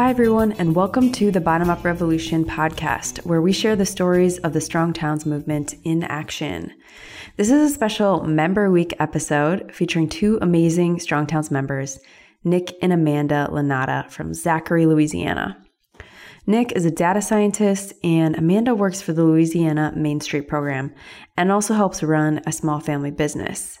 Hi, 0.00 0.08
everyone, 0.08 0.52
and 0.52 0.74
welcome 0.74 1.12
to 1.12 1.30
the 1.30 1.42
Bottom 1.42 1.68
Up 1.68 1.84
Revolution 1.84 2.46
podcast, 2.46 3.18
where 3.26 3.42
we 3.42 3.52
share 3.52 3.76
the 3.76 3.84
stories 3.84 4.38
of 4.38 4.54
the 4.54 4.60
Strong 4.62 4.94
Towns 4.94 5.26
movement 5.26 5.74
in 5.84 6.04
action. 6.04 6.72
This 7.36 7.50
is 7.50 7.70
a 7.70 7.74
special 7.74 8.24
Member 8.24 8.70
Week 8.70 8.94
episode 8.98 9.70
featuring 9.74 10.08
two 10.08 10.38
amazing 10.40 11.00
Strong 11.00 11.26
Towns 11.26 11.50
members, 11.50 12.00
Nick 12.44 12.72
and 12.80 12.94
Amanda 12.94 13.50
Lanata 13.52 14.10
from 14.10 14.32
Zachary, 14.32 14.86
Louisiana. 14.86 15.62
Nick 16.46 16.72
is 16.72 16.86
a 16.86 16.90
data 16.90 17.20
scientist, 17.20 17.92
and 18.02 18.38
Amanda 18.38 18.74
works 18.74 19.02
for 19.02 19.12
the 19.12 19.24
Louisiana 19.24 19.92
Main 19.94 20.22
Street 20.22 20.48
program 20.48 20.94
and 21.36 21.52
also 21.52 21.74
helps 21.74 22.02
run 22.02 22.40
a 22.46 22.52
small 22.52 22.80
family 22.80 23.10
business. 23.10 23.79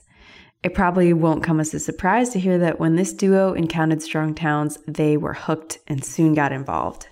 It 0.62 0.74
probably 0.74 1.14
won't 1.14 1.42
come 1.42 1.58
as 1.58 1.72
a 1.72 1.80
surprise 1.80 2.28
to 2.30 2.38
hear 2.38 2.58
that 2.58 2.78
when 2.78 2.96
this 2.96 3.14
duo 3.14 3.54
encountered 3.54 4.02
Strong 4.02 4.34
Towns, 4.34 4.78
they 4.86 5.16
were 5.16 5.32
hooked 5.32 5.78
and 5.86 6.04
soon 6.04 6.34
got 6.34 6.52
involved. 6.52 7.08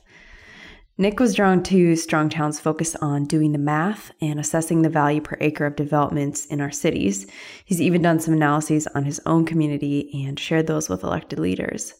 Nick 0.98 1.19
was 1.19 1.34
drawn 1.34 1.62
to 1.62 1.97
Strong 1.97 2.29
Towns' 2.29 2.61
focus 2.61 2.95
on 2.97 3.24
doing 3.24 3.52
the 3.52 3.59
math 3.59 4.11
and 4.21 4.38
assessing 4.38 4.83
the 4.83 4.91
value 4.91 5.23
per 5.23 5.38
acre 5.41 5.65
of 5.65 5.77
developments 5.77 6.45
in 6.47 6.61
our 6.61 6.73
cities. 6.73 7.27
He's 7.65 7.80
even 7.80 8.02
done 8.02 8.21
some 8.21 8.34
analyses 8.34 8.87
on 8.88 9.05
his 9.05 9.21
own 9.24 9.47
community 9.47 10.10
and 10.27 10.38
shared 10.38 10.66
those 10.66 10.91
with 10.91 11.02
elected 11.02 11.38
leaders. 11.38 11.95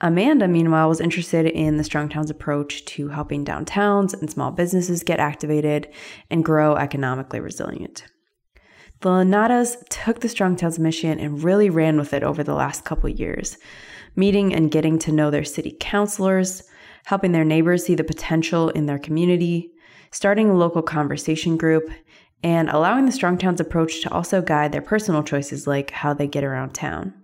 Amanda, 0.00 0.48
meanwhile, 0.48 0.88
was 0.88 1.00
interested 1.00 1.46
in 1.46 1.76
the 1.76 1.84
Strong 1.84 2.08
Towns 2.08 2.30
approach 2.30 2.84
to 2.86 3.08
helping 3.08 3.44
downtowns 3.44 4.18
and 4.18 4.30
small 4.30 4.50
businesses 4.50 5.04
get 5.04 5.20
activated 5.20 5.88
and 6.30 6.44
grow 6.44 6.74
economically 6.74 7.38
resilient. 7.38 8.06
The 9.00 9.08
Lanatas 9.08 9.82
took 9.88 10.20
the 10.20 10.28
Strong 10.28 10.56
Towns 10.56 10.78
mission 10.78 11.18
and 11.18 11.42
really 11.42 11.70
ran 11.70 11.96
with 11.96 12.12
it 12.12 12.22
over 12.22 12.44
the 12.44 12.54
last 12.54 12.84
couple 12.84 13.08
years, 13.08 13.56
meeting 14.14 14.54
and 14.54 14.70
getting 14.70 14.98
to 14.98 15.12
know 15.12 15.30
their 15.30 15.42
city 15.42 15.74
councilors, 15.80 16.62
helping 17.06 17.32
their 17.32 17.44
neighbors 17.44 17.86
see 17.86 17.94
the 17.94 18.04
potential 18.04 18.68
in 18.68 18.84
their 18.84 18.98
community, 18.98 19.70
starting 20.10 20.50
a 20.50 20.54
local 20.54 20.82
conversation 20.82 21.56
group, 21.56 21.90
and 22.42 22.68
allowing 22.68 23.06
the 23.06 23.12
Strong 23.12 23.38
Towns 23.38 23.58
approach 23.58 24.02
to 24.02 24.12
also 24.12 24.42
guide 24.42 24.70
their 24.70 24.82
personal 24.82 25.22
choices 25.22 25.66
like 25.66 25.90
how 25.92 26.12
they 26.12 26.26
get 26.26 26.44
around 26.44 26.74
town. 26.74 27.14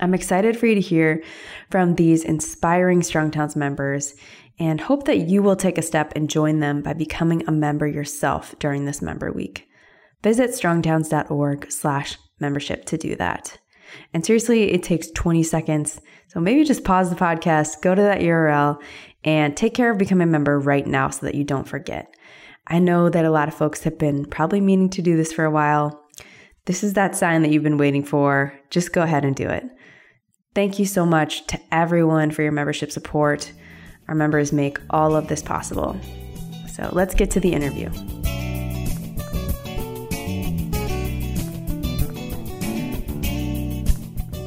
I'm 0.00 0.14
excited 0.14 0.56
for 0.56 0.64
you 0.64 0.74
to 0.74 0.80
hear 0.80 1.22
from 1.70 1.96
these 1.96 2.24
inspiring 2.24 3.02
Strong 3.02 3.32
Towns 3.32 3.56
members 3.56 4.14
and 4.58 4.80
hope 4.80 5.04
that 5.04 5.28
you 5.28 5.42
will 5.42 5.56
take 5.56 5.76
a 5.76 5.82
step 5.82 6.14
and 6.16 6.30
join 6.30 6.60
them 6.60 6.80
by 6.80 6.94
becoming 6.94 7.46
a 7.46 7.52
member 7.52 7.86
yourself 7.86 8.54
during 8.58 8.86
this 8.86 9.02
member 9.02 9.30
week. 9.30 9.66
Visit 10.22 10.50
strongtowns.org 10.50 11.70
slash 11.70 12.18
membership 12.40 12.84
to 12.86 12.98
do 12.98 13.16
that. 13.16 13.58
And 14.12 14.24
seriously, 14.24 14.70
it 14.72 14.82
takes 14.82 15.10
20 15.10 15.42
seconds. 15.42 16.00
So 16.28 16.40
maybe 16.40 16.64
just 16.64 16.84
pause 16.84 17.10
the 17.10 17.16
podcast, 17.16 17.82
go 17.82 17.94
to 17.94 18.02
that 18.02 18.20
URL, 18.20 18.80
and 19.24 19.56
take 19.56 19.74
care 19.74 19.90
of 19.90 19.98
becoming 19.98 20.28
a 20.28 20.30
member 20.30 20.58
right 20.58 20.86
now 20.86 21.10
so 21.10 21.26
that 21.26 21.34
you 21.34 21.44
don't 21.44 21.68
forget. 21.68 22.14
I 22.66 22.78
know 22.78 23.08
that 23.08 23.24
a 23.24 23.30
lot 23.30 23.48
of 23.48 23.54
folks 23.54 23.82
have 23.82 23.98
been 23.98 24.24
probably 24.26 24.60
meaning 24.60 24.90
to 24.90 25.02
do 25.02 25.16
this 25.16 25.32
for 25.32 25.44
a 25.44 25.50
while. 25.50 26.04
This 26.66 26.84
is 26.84 26.94
that 26.94 27.16
sign 27.16 27.42
that 27.42 27.50
you've 27.50 27.64
been 27.64 27.78
waiting 27.78 28.04
for. 28.04 28.52
Just 28.70 28.92
go 28.92 29.02
ahead 29.02 29.24
and 29.24 29.34
do 29.34 29.48
it. 29.48 29.64
Thank 30.54 30.78
you 30.78 30.84
so 30.84 31.04
much 31.04 31.46
to 31.48 31.60
everyone 31.72 32.30
for 32.30 32.42
your 32.42 32.52
membership 32.52 32.92
support. 32.92 33.52
Our 34.08 34.14
members 34.14 34.52
make 34.52 34.78
all 34.90 35.16
of 35.16 35.28
this 35.28 35.42
possible. 35.42 35.98
So 36.74 36.90
let's 36.92 37.14
get 37.14 37.30
to 37.32 37.40
the 37.40 37.52
interview. 37.52 37.90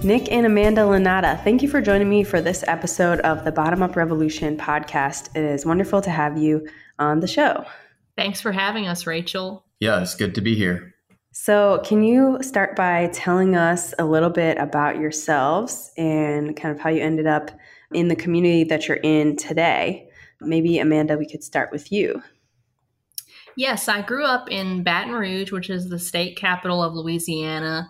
Nick 0.04 0.30
and 0.34 0.46
Amanda 0.46 0.82
Lanata, 0.82 1.42
thank 1.46 1.62
you 1.62 1.70
for 1.70 1.80
joining 1.80 2.09
me 2.09 2.26
for 2.26 2.42
this 2.42 2.62
episode 2.68 3.22
of 3.22 3.46
the 3.46 3.54
Bottom 3.54 3.82
Up 3.82 3.96
Revolution 3.96 4.58
podcast. 4.58 5.34
It 5.34 5.46
is 5.46 5.66
wonderful 5.66 6.02
to 6.02 6.09
have 6.09 6.38
you 6.38 6.68
on 7.00 7.22
the 7.22 7.28
show. 7.28 7.64
Thanks 8.18 8.42
for 8.42 8.52
having 8.52 8.86
us, 8.86 9.08
Rachel. 9.08 9.63
Yeah, 9.80 10.02
it's 10.02 10.13
good 10.13 10.36
to 10.36 10.42
be 10.42 10.56
here. 10.56 10.94
So, 11.31 11.81
can 11.86 12.03
you 12.03 12.38
start 12.42 12.75
by 12.75 13.12
telling 13.13 13.56
us 13.56 13.94
a 13.97 14.03
little 14.03 14.30
bit 14.30 14.58
about 14.58 15.00
yourselves 15.00 15.92
and 15.97 16.53
kind 16.58 16.75
of 16.75 16.81
how 16.81 16.90
you 16.90 17.02
ended 17.02 17.25
up 17.25 17.52
in 17.94 18.09
the 18.09 18.16
community 18.16 18.66
that 18.66 18.90
you're 18.90 18.97
in 18.97 19.38
today? 19.38 20.09
Maybe, 20.42 20.80
Amanda, 20.80 21.18
we 21.18 21.30
could 21.30 21.46
start 21.46 21.72
with 21.72 21.94
you. 21.94 22.22
Yes, 23.56 23.88
I 23.88 24.02
grew 24.02 24.25
up 24.25 24.50
in 24.52 24.84
Baton 24.84 25.13
Rouge, 25.13 25.53
which 25.53 25.69
is 25.69 25.88
the 25.88 26.00
state 26.00 26.36
capital 26.36 26.84
of 26.84 26.94
Louisiana. 26.94 27.90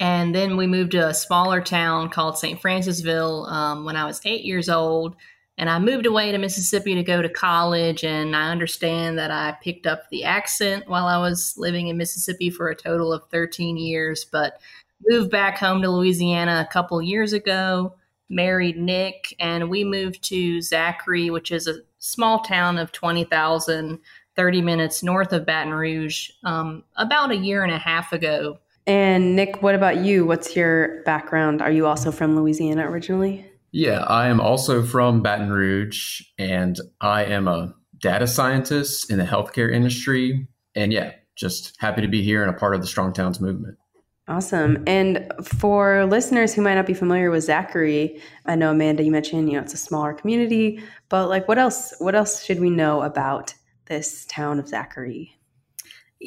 And 0.00 0.34
then 0.34 0.56
we 0.56 0.66
moved 0.66 0.92
to 0.92 1.08
a 1.08 1.14
smaller 1.14 1.60
town 1.60 2.08
called 2.08 2.38
St. 2.38 2.60
Francisville 2.60 3.46
um, 3.52 3.84
when 3.84 3.96
I 3.96 4.06
was 4.06 4.22
eight 4.24 4.44
years 4.44 4.70
old. 4.70 5.14
And 5.58 5.68
I 5.68 5.78
moved 5.78 6.06
away 6.06 6.32
to 6.32 6.38
Mississippi 6.38 6.94
to 6.94 7.02
go 7.02 7.20
to 7.20 7.28
college. 7.28 8.02
And 8.02 8.34
I 8.34 8.50
understand 8.50 9.18
that 9.18 9.30
I 9.30 9.58
picked 9.62 9.86
up 9.86 10.08
the 10.08 10.24
accent 10.24 10.88
while 10.88 11.06
I 11.06 11.18
was 11.18 11.54
living 11.58 11.88
in 11.88 11.98
Mississippi 11.98 12.48
for 12.48 12.70
a 12.70 12.74
total 12.74 13.12
of 13.12 13.28
13 13.30 13.76
years, 13.76 14.24
but 14.24 14.58
moved 15.06 15.30
back 15.30 15.58
home 15.58 15.82
to 15.82 15.90
Louisiana 15.90 16.66
a 16.66 16.72
couple 16.72 17.00
years 17.02 17.34
ago, 17.34 17.94
married 18.30 18.78
Nick, 18.78 19.34
and 19.38 19.68
we 19.68 19.84
moved 19.84 20.22
to 20.24 20.62
Zachary, 20.62 21.28
which 21.28 21.50
is 21.50 21.66
a 21.66 21.80
small 21.98 22.40
town 22.40 22.78
of 22.78 22.92
20,000, 22.92 23.98
30 24.36 24.62
minutes 24.62 25.02
north 25.02 25.34
of 25.34 25.44
Baton 25.44 25.74
Rouge, 25.74 26.30
um, 26.44 26.84
about 26.96 27.32
a 27.32 27.36
year 27.36 27.62
and 27.64 27.72
a 27.72 27.78
half 27.78 28.14
ago. 28.14 28.58
And 28.90 29.36
Nick, 29.36 29.62
what 29.62 29.76
about 29.76 29.98
you? 29.98 30.26
What's 30.26 30.56
your 30.56 31.04
background? 31.04 31.62
Are 31.62 31.70
you 31.70 31.86
also 31.86 32.10
from 32.10 32.34
Louisiana 32.34 32.90
originally? 32.90 33.48
Yeah, 33.70 34.00
I 34.00 34.26
am 34.26 34.40
also 34.40 34.82
from 34.82 35.22
Baton 35.22 35.48
Rouge 35.48 36.22
and 36.38 36.76
I 37.00 37.22
am 37.26 37.46
a 37.46 37.72
data 37.98 38.26
scientist 38.26 39.08
in 39.08 39.18
the 39.18 39.24
healthcare 39.24 39.72
industry. 39.72 40.48
And 40.74 40.92
yeah, 40.92 41.12
just 41.36 41.76
happy 41.78 42.02
to 42.02 42.08
be 42.08 42.20
here 42.20 42.42
and 42.42 42.52
a 42.52 42.58
part 42.58 42.74
of 42.74 42.80
the 42.80 42.86
Strong 42.88 43.12
Towns 43.12 43.40
movement. 43.40 43.78
Awesome. 44.26 44.82
And 44.88 45.32
for 45.40 46.04
listeners 46.06 46.52
who 46.52 46.60
might 46.60 46.74
not 46.74 46.86
be 46.86 46.94
familiar 46.94 47.30
with 47.30 47.44
Zachary, 47.44 48.20
I 48.46 48.56
know 48.56 48.72
Amanda, 48.72 49.04
you 49.04 49.12
mentioned, 49.12 49.52
you 49.52 49.56
know, 49.56 49.62
it's 49.62 49.72
a 49.72 49.76
smaller 49.76 50.14
community, 50.14 50.82
but 51.08 51.28
like 51.28 51.46
what 51.46 51.58
else 51.58 51.94
what 52.00 52.16
else 52.16 52.42
should 52.42 52.58
we 52.58 52.70
know 52.70 53.02
about 53.02 53.54
this 53.86 54.24
town 54.24 54.58
of 54.58 54.66
Zachary? 54.66 55.36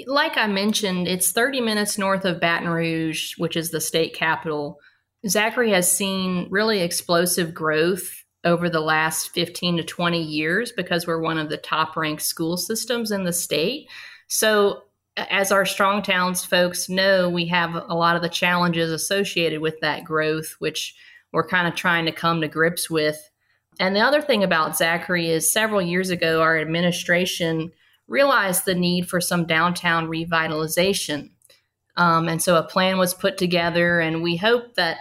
Like 0.08 0.38
I 0.38 0.48
mentioned, 0.48 1.08
it's 1.08 1.32
30 1.32 1.62
minutes 1.62 1.98
north 1.98 2.26
of 2.26 2.40
Baton 2.40 2.70
Rouge, 2.70 3.38
which 3.38 3.56
is 3.56 3.72
the 3.72 3.82
state 3.82 4.14
capital. 4.14 4.80
Zachary 5.28 5.72
has 5.72 5.92
seen 5.92 6.48
really 6.50 6.82
explosive 6.82 7.54
growth 7.54 8.24
over 8.44 8.70
the 8.70 8.82
last 8.82 9.30
15 9.30 9.78
to 9.78 9.84
20 9.84 10.22
years 10.22 10.72
because 10.72 11.08
we're 11.08 11.22
one 11.22 11.38
of 11.38 11.50
the 11.50 11.58
top 11.58 11.96
ranked 11.96 12.24
school 12.24 12.58
systems 12.58 13.12
in 13.12 13.24
the 13.24 13.34
state. 13.34 13.88
So, 14.28 14.84
as 15.16 15.52
our 15.52 15.66
Strong 15.66 16.02
Towns 16.02 16.44
folks 16.44 16.90
know, 16.90 17.30
we 17.30 17.46
have 17.46 17.76
a 17.76 17.94
lot 17.94 18.16
of 18.16 18.24
the 18.24 18.30
challenges 18.30 18.92
associated 18.92 19.62
with 19.62 19.80
that 19.82 20.04
growth, 20.04 20.56
which 20.58 20.96
we're 21.32 21.48
kind 21.48 21.68
of 21.68 21.76
trying 21.76 22.06
to 22.08 22.12
come 22.12 22.42
to 22.42 22.48
grips 22.48 22.90
with. 22.90 23.30
And 23.80 23.96
the 23.96 24.02
other 24.02 24.24
thing 24.24 24.44
about 24.44 24.76
Zachary 24.76 25.30
is 25.30 25.52
several 25.52 25.84
years 25.84 26.10
ago, 26.10 26.42
our 26.42 26.58
administration 26.58 27.72
realized 28.14 28.66
the 28.66 28.76
need 28.76 29.10
for 29.10 29.20
some 29.20 29.46
downtown 29.46 30.08
revitalization. 30.08 31.32
Um, 31.98 32.28
and 32.30 32.42
so 32.42 32.56
a 32.56 32.64
plan 32.64 32.98
was 33.00 33.14
put 33.14 33.38
together, 33.38 34.00
and 34.00 34.22
we 34.22 34.38
hope 34.38 34.76
that 34.76 34.98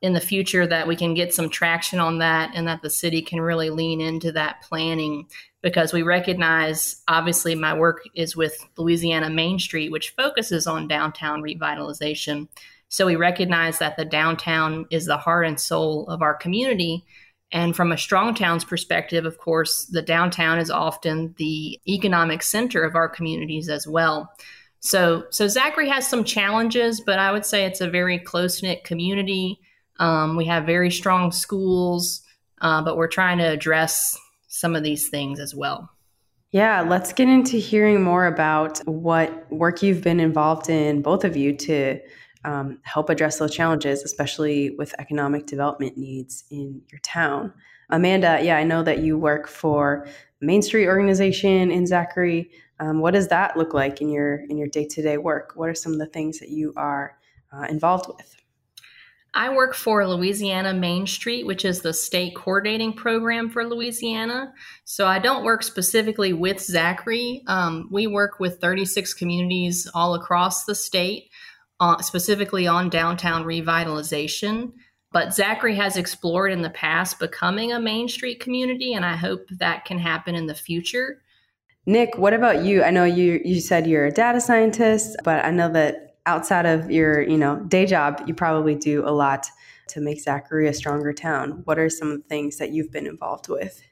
in 0.00 0.14
the 0.14 0.20
future 0.20 0.66
that 0.66 0.86
we 0.86 0.96
can 0.96 1.14
get 1.14 1.32
some 1.32 1.48
traction 1.48 1.98
on 1.98 2.18
that 2.18 2.50
and 2.54 2.66
that 2.66 2.82
the 2.82 2.90
city 2.90 3.22
can 3.22 3.40
really 3.40 3.70
lean 3.70 4.00
into 4.00 4.32
that 4.32 4.60
planning 4.62 5.26
because 5.62 5.94
we 5.94 6.02
recognize 6.02 7.02
obviously 7.08 7.54
my 7.54 7.72
work 7.72 8.02
is 8.14 8.36
with 8.36 8.54
Louisiana 8.76 9.30
Main 9.30 9.58
Street 9.58 9.90
which 9.90 10.10
focuses 10.10 10.66
on 10.66 10.88
downtown 10.88 11.40
revitalization 11.40 12.48
so 12.90 13.06
we 13.06 13.16
recognize 13.16 13.78
that 13.78 13.96
the 13.96 14.04
downtown 14.04 14.84
is 14.90 15.06
the 15.06 15.16
heart 15.16 15.46
and 15.46 15.58
soul 15.58 16.06
of 16.08 16.20
our 16.20 16.34
community 16.34 17.06
and 17.52 17.76
from 17.76 17.92
a 17.92 17.98
strong 17.98 18.34
town's 18.34 18.64
perspective, 18.64 19.24
of 19.24 19.38
course, 19.38 19.84
the 19.86 20.02
downtown 20.02 20.58
is 20.58 20.70
often 20.70 21.34
the 21.38 21.80
economic 21.86 22.42
center 22.42 22.82
of 22.82 22.96
our 22.96 23.08
communities 23.08 23.68
as 23.68 23.86
well. 23.86 24.30
So, 24.80 25.24
so 25.30 25.48
Zachary 25.48 25.88
has 25.88 26.06
some 26.06 26.24
challenges, 26.24 27.00
but 27.00 27.18
I 27.18 27.32
would 27.32 27.46
say 27.46 27.64
it's 27.64 27.80
a 27.80 27.88
very 27.88 28.18
close 28.18 28.62
knit 28.62 28.84
community. 28.84 29.60
Um, 29.98 30.36
we 30.36 30.44
have 30.46 30.66
very 30.66 30.90
strong 30.90 31.32
schools, 31.32 32.22
uh, 32.60 32.82
but 32.82 32.96
we're 32.96 33.08
trying 33.08 33.38
to 33.38 33.44
address 33.44 34.18
some 34.48 34.76
of 34.76 34.82
these 34.82 35.08
things 35.08 35.40
as 35.40 35.54
well. 35.54 35.90
Yeah, 36.50 36.82
let's 36.82 37.12
get 37.12 37.28
into 37.28 37.56
hearing 37.56 38.02
more 38.02 38.26
about 38.26 38.78
what 38.86 39.50
work 39.50 39.82
you've 39.82 40.02
been 40.02 40.20
involved 40.20 40.70
in, 40.70 41.02
both 41.02 41.24
of 41.24 41.36
you, 41.36 41.56
to 41.56 41.98
um, 42.44 42.78
help 42.82 43.10
address 43.10 43.38
those 43.38 43.54
challenges, 43.54 44.02
especially 44.02 44.70
with 44.70 44.94
economic 44.98 45.46
development 45.46 45.96
needs 45.96 46.44
in 46.50 46.82
your 46.90 47.00
town. 47.00 47.52
Amanda, 47.90 48.40
yeah, 48.42 48.56
I 48.56 48.64
know 48.64 48.82
that 48.82 48.98
you 48.98 49.18
work 49.18 49.48
for 49.48 50.06
Main 50.40 50.62
Street 50.62 50.86
organization 50.86 51.70
in 51.70 51.86
Zachary. 51.86 52.50
Um, 52.80 53.00
what 53.00 53.14
does 53.14 53.28
that 53.28 53.56
look 53.56 53.72
like 53.72 54.00
in 54.00 54.08
your 54.08 54.44
in 54.48 54.58
your 54.58 54.68
day 54.68 54.86
to 54.86 55.02
day 55.02 55.16
work? 55.16 55.52
What 55.54 55.68
are 55.68 55.74
some 55.74 55.92
of 55.92 55.98
the 55.98 56.06
things 56.06 56.40
that 56.40 56.48
you 56.48 56.72
are 56.76 57.16
uh, 57.52 57.66
involved 57.68 58.06
with? 58.08 58.36
I 59.36 59.52
work 59.52 59.74
for 59.74 60.06
Louisiana 60.06 60.72
Main 60.72 61.08
Street, 61.08 61.44
which 61.44 61.64
is 61.64 61.80
the 61.80 61.92
state 61.92 62.36
coordinating 62.36 62.92
program 62.92 63.50
for 63.50 63.66
Louisiana. 63.66 64.52
So 64.84 65.08
I 65.08 65.18
don't 65.18 65.42
work 65.42 65.64
specifically 65.64 66.32
with 66.32 66.60
Zachary. 66.60 67.42
Um, 67.48 67.88
we 67.90 68.06
work 68.06 68.38
with 68.38 68.60
36 68.60 69.12
communities 69.14 69.90
all 69.92 70.14
across 70.14 70.66
the 70.66 70.74
state, 70.76 71.30
uh, 71.84 72.00
specifically 72.00 72.66
on 72.66 72.88
downtown 72.88 73.44
revitalization. 73.44 74.72
But 75.12 75.34
Zachary 75.34 75.76
has 75.76 75.98
explored 75.98 76.50
in 76.50 76.62
the 76.62 76.70
past 76.70 77.18
becoming 77.18 77.72
a 77.72 77.78
Main 77.78 78.08
Street 78.08 78.40
community, 78.40 78.94
and 78.94 79.04
I 79.04 79.16
hope 79.16 79.46
that 79.50 79.84
can 79.84 79.98
happen 79.98 80.34
in 80.34 80.46
the 80.46 80.54
future. 80.54 81.20
Nick, 81.86 82.16
what 82.16 82.32
about 82.32 82.64
you? 82.64 82.82
I 82.82 82.90
know 82.90 83.04
you 83.04 83.40
you 83.44 83.60
said 83.60 83.86
you're 83.86 84.06
a 84.06 84.10
data 84.10 84.40
scientist, 84.40 85.16
but 85.24 85.44
I 85.44 85.50
know 85.50 85.70
that 85.72 86.16
outside 86.24 86.64
of 86.64 86.90
your, 86.90 87.20
you 87.20 87.36
know, 87.36 87.60
day 87.68 87.84
job, 87.84 88.22
you 88.26 88.32
probably 88.32 88.74
do 88.74 89.06
a 89.06 89.12
lot 89.12 89.46
to 89.88 90.00
make 90.00 90.22
Zachary 90.22 90.66
a 90.66 90.72
stronger 90.72 91.12
town. 91.12 91.60
What 91.64 91.78
are 91.78 91.90
some 91.90 92.10
of 92.10 92.16
the 92.22 92.28
things 92.28 92.56
that 92.56 92.70
you've 92.70 92.90
been 92.90 93.06
involved 93.06 93.48
with? 93.48 93.82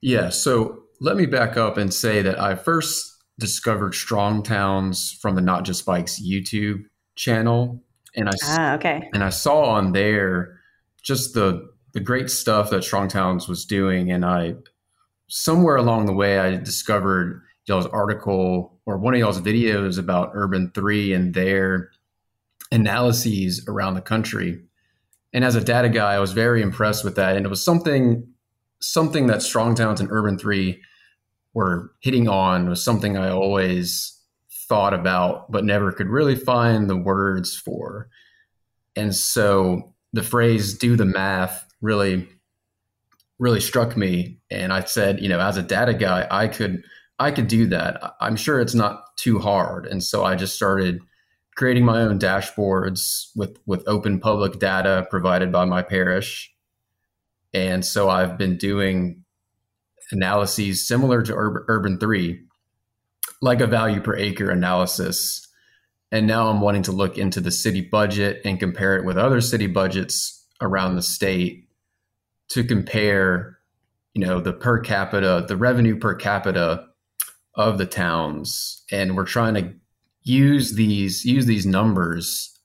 Yeah, 0.00 0.30
so 0.30 0.84
let 1.02 1.16
me 1.18 1.26
back 1.26 1.58
up 1.58 1.76
and 1.76 1.92
say 1.92 2.22
that 2.22 2.40
I 2.40 2.54
first 2.54 3.14
discovered 3.38 3.94
Strong 3.94 4.44
Towns 4.44 5.18
from 5.20 5.34
the 5.34 5.42
Not 5.42 5.64
Just 5.64 5.84
Bikes 5.84 6.18
YouTube 6.18 6.84
channel, 7.20 7.82
and 8.16 8.28
I 8.28 8.32
ah, 8.44 8.74
okay, 8.74 9.08
and 9.12 9.22
I 9.22 9.28
saw 9.28 9.64
on 9.64 9.92
there 9.92 10.58
just 11.02 11.34
the 11.34 11.70
the 11.92 12.00
great 12.00 12.30
stuff 12.30 12.70
that 12.70 12.84
Strong 12.84 13.08
Towns 13.08 13.48
was 13.48 13.64
doing, 13.64 14.10
and 14.10 14.24
I 14.24 14.54
somewhere 15.28 15.76
along 15.76 16.06
the 16.06 16.12
way 16.12 16.38
I 16.38 16.56
discovered 16.56 17.42
y'all's 17.66 17.86
article 17.86 18.78
or 18.86 18.98
one 18.98 19.14
of 19.14 19.20
y'all's 19.20 19.40
videos 19.40 19.98
about 19.98 20.32
Urban 20.34 20.72
3 20.74 21.12
and 21.12 21.34
their 21.34 21.90
analyses 22.72 23.64
around 23.68 23.94
the 23.94 24.00
country. 24.00 24.60
And 25.32 25.44
as 25.44 25.54
a 25.54 25.62
data 25.62 25.88
guy, 25.88 26.14
I 26.14 26.18
was 26.18 26.32
very 26.32 26.62
impressed 26.62 27.04
with 27.04 27.14
that. 27.16 27.36
And 27.36 27.46
it 27.46 27.48
was 27.48 27.62
something 27.62 28.26
something 28.80 29.26
that 29.26 29.42
Strong 29.42 29.76
Towns 29.76 30.00
and 30.00 30.10
Urban 30.10 30.38
3 30.38 30.80
were 31.52 31.92
hitting 32.00 32.28
on 32.28 32.68
was 32.68 32.82
something 32.82 33.16
I 33.16 33.30
always 33.30 34.19
thought 34.70 34.94
about 34.94 35.50
but 35.50 35.64
never 35.64 35.92
could 35.92 36.06
really 36.08 36.36
find 36.36 36.88
the 36.88 36.96
words 36.96 37.54
for. 37.54 38.08
And 38.96 39.14
so 39.14 39.94
the 40.14 40.22
phrase 40.22 40.78
do 40.78 40.96
the 40.96 41.04
math 41.04 41.66
really 41.82 42.26
really 43.38 43.60
struck 43.60 43.96
me 43.96 44.38
and 44.50 44.72
I 44.72 44.84
said, 44.84 45.20
you 45.20 45.28
know, 45.28 45.40
as 45.40 45.56
a 45.56 45.62
data 45.62 45.92
guy, 45.94 46.26
I 46.30 46.48
could 46.48 46.82
I 47.18 47.30
could 47.32 47.48
do 47.48 47.66
that. 47.66 48.14
I'm 48.20 48.36
sure 48.36 48.60
it's 48.60 48.74
not 48.74 49.02
too 49.16 49.38
hard. 49.38 49.84
And 49.86 50.02
so 50.02 50.24
I 50.24 50.36
just 50.36 50.56
started 50.56 51.00
creating 51.54 51.84
my 51.84 52.00
own 52.00 52.18
dashboards 52.18 53.26
with, 53.36 53.58
with 53.66 53.86
open 53.86 54.18
public 54.20 54.58
data 54.58 55.06
provided 55.10 55.52
by 55.52 55.66
my 55.66 55.82
parish. 55.82 56.50
And 57.52 57.84
so 57.84 58.08
I've 58.08 58.38
been 58.38 58.56
doing 58.56 59.24
analyses 60.10 60.88
similar 60.88 61.22
to 61.22 61.34
Urban, 61.34 61.64
Urban 61.68 61.98
3, 61.98 62.40
like 63.40 63.60
a 63.60 63.66
value 63.66 64.00
per 64.00 64.16
acre 64.16 64.50
analysis. 64.50 65.46
And 66.12 66.26
now 66.26 66.48
I'm 66.48 66.60
wanting 66.60 66.82
to 66.82 66.92
look 66.92 67.18
into 67.18 67.40
the 67.40 67.50
city 67.50 67.80
budget 67.80 68.42
and 68.44 68.58
compare 68.58 68.96
it 68.96 69.04
with 69.04 69.16
other 69.16 69.40
city 69.40 69.66
budgets 69.66 70.44
around 70.60 70.96
the 70.96 71.02
state 71.02 71.68
to 72.48 72.64
compare, 72.64 73.58
you 74.12 74.26
know, 74.26 74.40
the 74.40 74.52
per 74.52 74.80
capita, 74.80 75.44
the 75.46 75.56
revenue 75.56 75.96
per 75.96 76.14
capita 76.14 76.86
of 77.54 77.78
the 77.78 77.86
towns 77.86 78.84
and 78.90 79.16
we're 79.16 79.24
trying 79.24 79.54
to 79.54 79.72
use 80.22 80.74
these 80.74 81.24
use 81.24 81.46
these 81.46 81.66
numbers 81.66 82.58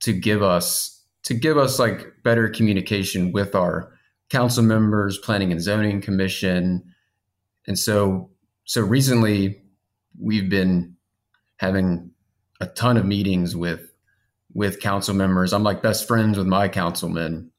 to 0.00 0.12
give 0.12 0.42
us 0.42 1.04
to 1.22 1.34
give 1.34 1.56
us 1.56 1.78
like 1.78 2.12
better 2.22 2.48
communication 2.48 3.32
with 3.32 3.54
our 3.54 3.92
council 4.30 4.62
members 4.62 5.18
planning 5.18 5.50
and 5.50 5.62
zoning 5.62 6.00
commission 6.00 6.82
and 7.66 7.78
so 7.78 8.30
so 8.64 8.82
recently 8.82 9.60
we've 10.20 10.48
been 10.48 10.96
having 11.56 12.10
a 12.60 12.66
ton 12.66 12.96
of 12.96 13.04
meetings 13.04 13.54
with 13.54 13.92
with 14.54 14.80
council 14.80 15.14
members 15.14 15.52
i'm 15.52 15.62
like 15.62 15.82
best 15.82 16.08
friends 16.08 16.38
with 16.38 16.46
my 16.46 16.68
councilmen 16.68 17.50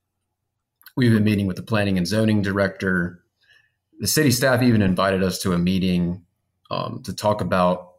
we've 0.96 1.14
been 1.14 1.24
meeting 1.24 1.48
with 1.48 1.56
the 1.56 1.64
planning 1.64 1.98
and 1.98 2.08
zoning 2.08 2.42
director 2.42 3.24
the 4.00 4.08
city 4.08 4.32
staff 4.32 4.62
even 4.62 4.82
invited 4.82 5.24
us 5.24 5.40
to 5.40 5.54
a 5.54 5.58
meeting 5.58 6.24
um, 6.72 7.02
to 7.04 7.14
talk 7.14 7.42
about 7.42 7.90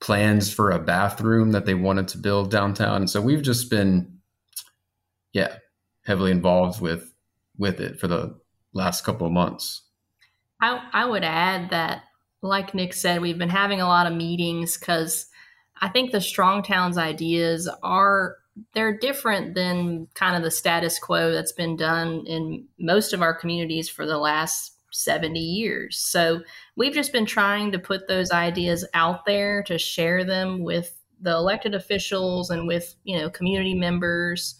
plans 0.00 0.52
for 0.52 0.70
a 0.70 0.78
bathroom 0.78 1.52
that 1.52 1.66
they 1.66 1.74
wanted 1.74 2.08
to 2.08 2.18
build 2.18 2.50
downtown. 2.50 2.96
And 2.96 3.10
so 3.10 3.20
we've 3.20 3.42
just 3.42 3.70
been, 3.70 4.18
yeah, 5.32 5.56
heavily 6.04 6.30
involved 6.30 6.80
with 6.80 7.12
with 7.56 7.80
it 7.80 7.98
for 7.98 8.06
the 8.06 8.38
last 8.72 9.04
couple 9.04 9.26
of 9.26 9.32
months. 9.32 9.82
I, 10.60 10.80
I 10.92 11.04
would 11.06 11.24
add 11.24 11.70
that, 11.70 12.02
like 12.42 12.74
Nick 12.74 12.94
said, 12.94 13.20
we've 13.20 13.38
been 13.38 13.48
having 13.48 13.80
a 13.80 13.86
lot 13.86 14.06
of 14.06 14.16
meetings 14.16 14.76
because 14.78 15.26
I 15.80 15.88
think 15.88 16.12
the 16.12 16.20
Strong 16.20 16.64
Towns 16.64 16.98
ideas 16.98 17.68
are 17.82 18.36
they're 18.74 18.96
different 18.96 19.54
than 19.54 20.08
kind 20.14 20.36
of 20.36 20.42
the 20.42 20.50
status 20.50 20.98
quo 20.98 21.32
that's 21.32 21.52
been 21.52 21.76
done 21.76 22.24
in 22.26 22.66
most 22.78 23.12
of 23.12 23.22
our 23.22 23.32
communities 23.32 23.88
for 23.88 24.04
the 24.04 24.18
last 24.18 24.74
70 24.90 25.38
years. 25.38 25.98
So 25.98 26.42
we've 26.76 26.94
just 26.94 27.12
been 27.12 27.26
trying 27.26 27.72
to 27.72 27.78
put 27.78 28.08
those 28.08 28.30
ideas 28.30 28.84
out 28.94 29.26
there 29.26 29.62
to 29.64 29.78
share 29.78 30.24
them 30.24 30.64
with 30.64 30.96
the 31.20 31.32
elected 31.32 31.74
officials 31.74 32.50
and 32.50 32.66
with, 32.66 32.94
you 33.04 33.18
know, 33.18 33.30
community 33.30 33.74
members 33.74 34.56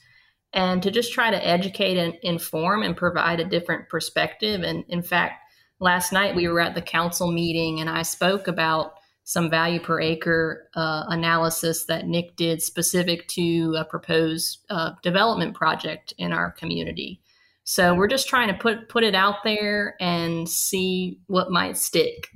and 0.52 0.82
to 0.82 0.90
just 0.90 1.12
try 1.12 1.30
to 1.30 1.46
educate 1.46 1.98
and 1.98 2.14
inform 2.22 2.82
and 2.82 2.96
provide 2.96 3.40
a 3.40 3.44
different 3.44 3.88
perspective. 3.88 4.62
And 4.62 4.84
in 4.88 5.02
fact, 5.02 5.42
last 5.80 6.12
night 6.12 6.34
we 6.34 6.48
were 6.48 6.60
at 6.60 6.74
the 6.74 6.82
council 6.82 7.30
meeting 7.30 7.80
and 7.80 7.88
I 7.88 8.02
spoke 8.02 8.48
about 8.48 8.94
some 9.24 9.50
value 9.50 9.78
per 9.78 10.00
acre 10.00 10.68
uh, 10.74 11.04
analysis 11.08 11.84
that 11.84 12.06
Nick 12.06 12.34
did 12.36 12.62
specific 12.62 13.28
to 13.28 13.76
a 13.78 13.84
proposed 13.84 14.60
uh, 14.70 14.92
development 15.02 15.54
project 15.54 16.14
in 16.16 16.32
our 16.32 16.50
community. 16.52 17.20
So 17.64 17.94
we're 17.94 18.08
just 18.08 18.26
trying 18.26 18.48
to 18.48 18.54
put 18.54 18.88
put 18.88 19.04
it 19.04 19.14
out 19.14 19.44
there 19.44 19.96
and 20.00 20.48
see 20.48 21.20
what 21.26 21.50
might 21.50 21.76
stick. 21.76 22.28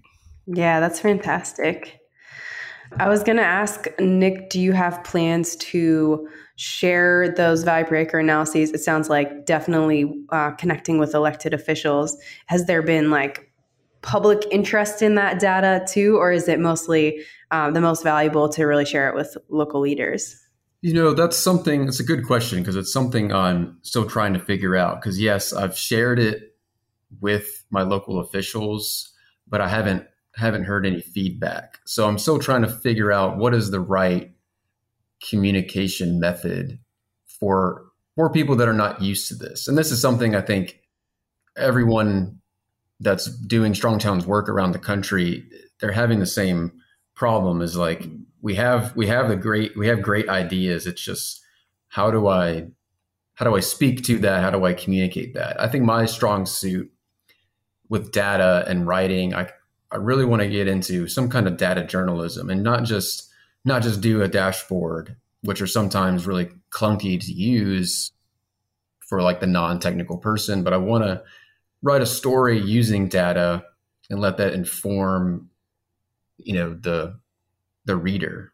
Yeah, 0.47 0.81
that's 0.81 1.01
fantastic. 1.01 1.99
I 2.99 3.09
was 3.09 3.23
going 3.23 3.39
to 3.39 3.43
ask 3.43 3.87
Nick, 3.99 4.51
do 4.51 4.61
you 4.61 4.73
have 4.73 5.03
plans 5.03 5.57
to 5.57 6.29
share 6.63 7.35
those 7.37 7.65
value 7.65 7.95
acre 7.97 8.21
analyses? 8.21 8.71
It 8.71 8.79
sounds 8.79 9.11
like 9.11 9.47
definitely 9.47 10.25
uh, 10.31 10.53
connecting 10.53 10.99
with 10.99 11.15
elected 11.15 11.53
officials. 11.53 12.17
Has 12.47 12.67
there 12.67 12.83
been 12.83 13.11
like 13.11 13.53
public 14.03 14.45
interest 14.51 15.03
in 15.03 15.17
that 15.17 15.41
data 15.41 15.85
too, 15.89 16.17
or 16.17 16.31
is 16.33 16.47
it 16.49 16.61
mostly 16.61 17.25
um, 17.51 17.73
the 17.73 17.81
most 17.81 18.03
valuable 18.03 18.49
to 18.49 18.65
really 18.65 18.85
share 18.85 19.09
it 19.09 19.15
with 19.15 19.37
local 19.49 19.81
leaders? 19.81 20.39
You 20.81 20.95
know, 20.95 21.15
that's 21.15 21.37
something, 21.37 21.87
it's 21.89 22.01
a 22.01 22.05
good 22.05 22.27
question 22.27 22.59
because 22.59 22.77
it's 22.77 22.93
something 22.93 23.33
I'm 23.33 23.79
still 23.83 24.09
trying 24.09 24.33
to 24.35 24.41
figure 24.41 24.77
out. 24.77 25.01
Because, 25.01 25.21
yes, 25.21 25.53
I've 25.53 25.77
shared 25.77 26.19
it 26.19 26.57
with 27.21 27.65
my 27.71 27.83
local 27.83 28.19
officials, 28.19 29.13
but 29.49 29.61
I 29.61 29.69
haven't 29.69 30.07
haven't 30.35 30.65
heard 30.65 30.87
any 30.87 31.03
feedback. 31.03 31.79
So 31.85 32.09
I'm 32.09 32.17
still 32.17 32.39
trying 32.39 32.63
to 32.63 32.69
figure 32.69 33.13
out 33.13 33.37
what 33.37 33.55
is 33.55 33.71
the 33.71 33.81
right 33.81 34.33
communication 35.29 36.19
method 36.21 36.79
for 37.27 37.87
for 38.15 38.31
people 38.31 38.57
that 38.57 38.69
are 38.69 38.75
not 38.75 39.01
used 39.01 39.29
to 39.29 39.35
this. 39.35 39.67
And 39.67 39.79
this 39.79 39.91
is 39.91 40.01
something 40.01 40.35
I 40.35 40.43
think 40.43 40.81
everyone 41.57 42.41
that's 43.01 43.27
doing 43.27 43.75
Strong 43.75 43.99
Towns 43.99 44.27
work 44.27 44.49
around 44.49 44.73
the 44.73 44.79
country, 44.79 45.45
they're 45.81 45.93
having 45.93 46.21
the 46.21 46.27
same 46.27 46.73
problem 47.15 47.61
is 47.61 47.77
like 47.77 48.07
we 48.41 48.55
have 48.55 48.95
we 48.97 49.07
have 49.07 49.29
the 49.29 49.37
great 49.37 49.77
we 49.77 49.87
have 49.89 50.03
great 50.03 50.29
ideas. 50.29 50.87
It's 50.87 51.03
just 51.03 51.43
how 51.89 52.11
do 52.11 52.29
I 52.29 52.69
how 53.35 53.45
do 53.45 53.57
I 53.57 53.61
speak 53.61 54.05
to 54.05 54.19
that? 54.19 54.43
How 54.43 54.51
do 54.51 54.65
I 54.65 54.75
communicate 54.75 55.35
that? 55.35 55.61
I 55.61 55.69
think 55.69 55.85
my 55.85 56.07
strong 56.07 56.47
suit 56.47 56.91
with 57.89 58.13
data 58.13 58.65
and 58.67 58.87
writing, 58.87 59.35
I 59.35 59.51
I 59.91 59.97
really 59.97 60.25
want 60.25 60.43
to 60.43 60.49
get 60.49 60.69
into 60.69 61.07
some 61.07 61.29
kind 61.29 61.47
of 61.47 61.57
data 61.57 61.85
journalism 61.85 62.51
and 62.51 62.63
not 62.63 62.85
just 62.85 63.32
not 63.65 63.83
just 63.83 64.01
do 64.01 64.23
a 64.23 64.29
dashboard, 64.29 65.17
which 65.43 65.61
are 65.61 65.67
sometimes 65.67 66.27
really 66.27 66.51
clunky 66.71 67.21
to 67.21 67.33
use 67.33 68.13
for 69.07 69.23
like 69.23 69.41
the 69.41 69.47
non-technical 69.47 70.19
person, 70.19 70.63
but 70.63 70.73
I 70.73 70.79
want 70.79 71.05
to 71.05 71.23
write 71.83 72.03
a 72.03 72.07
story 72.07 72.59
using 72.59 73.09
data 73.09 73.65
and 74.11 74.21
let 74.21 74.37
that 74.37 74.55
inform 74.55 75.51
you 76.39 76.55
know 76.55 76.75
the 76.75 77.19
the 77.85 77.97
reader. 77.97 78.53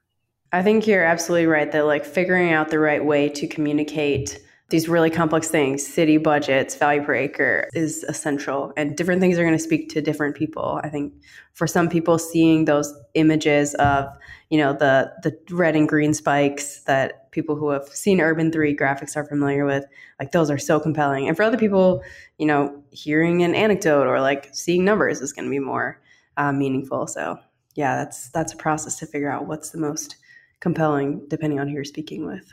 I 0.52 0.62
think 0.62 0.86
you're 0.86 1.04
absolutely 1.04 1.46
right 1.46 1.70
that 1.72 1.84
like 1.84 2.04
figuring 2.04 2.52
out 2.52 2.70
the 2.70 2.78
right 2.78 3.04
way 3.04 3.28
to 3.30 3.46
communicate 3.46 4.40
these 4.70 4.86
really 4.86 5.08
complex 5.08 5.48
things, 5.48 5.86
city 5.86 6.18
budgets, 6.18 6.74
value 6.74 7.02
per 7.02 7.14
acre 7.14 7.68
is 7.72 8.04
essential. 8.04 8.72
And 8.76 8.96
different 8.96 9.20
things 9.20 9.38
are 9.38 9.42
going 9.42 9.56
to 9.56 9.58
speak 9.58 9.88
to 9.90 10.02
different 10.02 10.36
people. 10.36 10.78
I 10.84 10.90
think 10.90 11.14
for 11.54 11.66
some 11.66 11.88
people, 11.88 12.18
seeing 12.18 12.66
those 12.66 12.92
images 13.14 13.74
of, 13.76 14.06
you 14.50 14.58
know, 14.58 14.74
the 14.74 15.10
the 15.22 15.34
red 15.50 15.74
and 15.74 15.88
green 15.88 16.12
spikes 16.12 16.80
that 16.84 17.30
people 17.32 17.56
who 17.56 17.70
have 17.70 17.88
seen 17.88 18.20
Urban 18.20 18.52
3 18.52 18.76
graphics 18.76 19.16
are 19.16 19.24
familiar 19.24 19.64
with, 19.64 19.86
like 20.20 20.32
those 20.32 20.50
are 20.50 20.58
so 20.58 20.78
compelling. 20.78 21.28
And 21.28 21.36
for 21.36 21.44
other 21.44 21.56
people, 21.56 22.02
you 22.36 22.46
know, 22.46 22.82
hearing 22.90 23.42
an 23.42 23.54
anecdote 23.54 24.06
or 24.06 24.20
like 24.20 24.50
seeing 24.52 24.84
numbers 24.84 25.22
is 25.22 25.32
going 25.32 25.46
to 25.46 25.50
be 25.50 25.58
more 25.58 25.98
uh, 26.36 26.52
meaningful. 26.52 27.06
So 27.06 27.38
yeah, 27.74 27.96
that's 27.96 28.28
that's 28.30 28.52
a 28.52 28.56
process 28.56 28.98
to 28.98 29.06
figure 29.06 29.30
out 29.30 29.46
what's 29.46 29.70
the 29.70 29.78
most 29.78 30.16
compelling 30.60 31.26
depending 31.28 31.58
on 31.58 31.68
who 31.68 31.74
you're 31.74 31.84
speaking 31.84 32.26
with. 32.26 32.52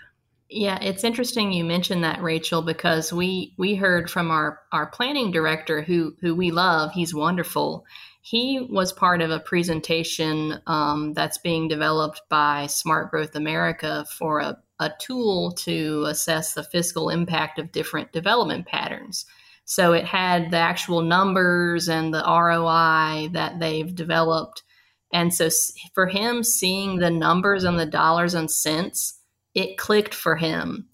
Yeah, 0.55 0.79
it's 0.81 1.03
interesting 1.03 1.51
you 1.51 1.65
mentioned 1.65 2.05
that, 2.05 2.24
Rachel, 2.24 2.62
because 2.62 3.12
we 3.12 3.53
we 3.57 3.75
heard 3.75 4.09
from 4.09 4.31
our 4.31 4.62
our 4.71 4.85
planning 4.88 5.29
director, 5.31 5.81
who 5.81 6.15
who 6.21 6.33
we 6.33 6.50
love. 6.50 6.93
He's 6.93 7.13
wonderful. 7.13 7.85
He 8.21 8.65
was 8.71 8.93
part 8.93 9.21
of 9.21 9.31
a 9.31 9.39
presentation 9.41 10.62
um, 10.65 11.12
that's 11.12 11.39
being 11.39 11.67
developed 11.67 12.21
by 12.29 12.67
Smart 12.67 13.12
Growth 13.12 13.35
America 13.35 14.05
for 14.17 14.39
a, 14.39 14.57
a 14.79 14.93
tool 14.97 15.51
to 15.65 16.05
assess 16.07 16.53
the 16.53 16.63
fiscal 16.63 17.09
impact 17.09 17.59
of 17.59 17.74
different 17.74 18.13
development 18.13 18.65
patterns. 18.65 19.25
So 19.65 19.91
it 19.91 20.05
had 20.05 20.51
the 20.51 20.57
actual 20.57 21.01
numbers 21.01 21.89
and 21.89 22.13
the 22.13 22.24
ROI 22.25 23.31
that 23.33 23.59
they've 23.59 23.93
developed. 23.93 24.63
And 25.12 25.33
so 25.33 25.50
for 25.93 26.07
him, 26.07 26.43
seeing 26.43 27.00
the 27.00 27.12
numbers 27.12 27.65
and 27.65 27.77
the 27.77 27.85
dollars 27.85 28.33
and 28.33 28.50
cents 28.50 29.14
it 29.55 29.77
clicked 29.77 30.13
for 30.13 30.35
him. 30.35 30.88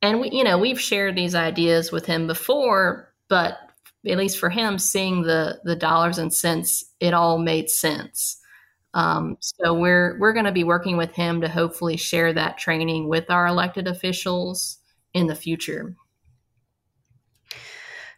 And 0.00 0.20
we, 0.20 0.30
you 0.30 0.44
know, 0.44 0.58
we've 0.58 0.80
shared 0.80 1.16
these 1.16 1.34
ideas 1.34 1.92
with 1.92 2.06
him 2.06 2.26
before, 2.26 3.12
but 3.28 3.58
at 4.06 4.18
least 4.18 4.38
for 4.38 4.50
him, 4.50 4.78
seeing 4.78 5.22
the 5.22 5.60
the 5.64 5.76
dollars 5.76 6.18
and 6.18 6.32
cents, 6.32 6.84
it 7.00 7.12
all 7.12 7.38
made 7.38 7.68
sense. 7.68 8.38
Um, 8.94 9.36
so 9.40 9.74
we're 9.74 10.18
we're 10.20 10.32
going 10.32 10.44
to 10.44 10.52
be 10.52 10.64
working 10.64 10.96
with 10.96 11.12
him 11.12 11.40
to 11.40 11.48
hopefully 11.48 11.96
share 11.96 12.32
that 12.32 12.58
training 12.58 13.08
with 13.08 13.30
our 13.30 13.46
elected 13.46 13.88
officials 13.88 14.78
in 15.14 15.26
the 15.26 15.34
future. 15.34 15.94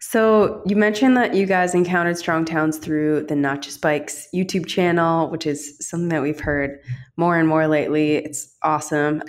So 0.00 0.62
you 0.66 0.76
mentioned 0.76 1.16
that 1.16 1.34
you 1.34 1.46
guys 1.46 1.74
encountered 1.74 2.16
strong 2.16 2.44
towns 2.44 2.78
through 2.78 3.26
the 3.26 3.34
Not 3.34 3.62
Just 3.62 3.80
Bikes 3.80 4.28
YouTube 4.34 4.66
channel, 4.66 5.30
which 5.30 5.46
is 5.46 5.76
something 5.80 6.10
that 6.10 6.22
we've 6.22 6.38
heard 6.38 6.78
more 7.16 7.36
and 7.36 7.48
more 7.48 7.66
lately. 7.66 8.16
It's 8.16 8.54
awesome. 8.62 9.22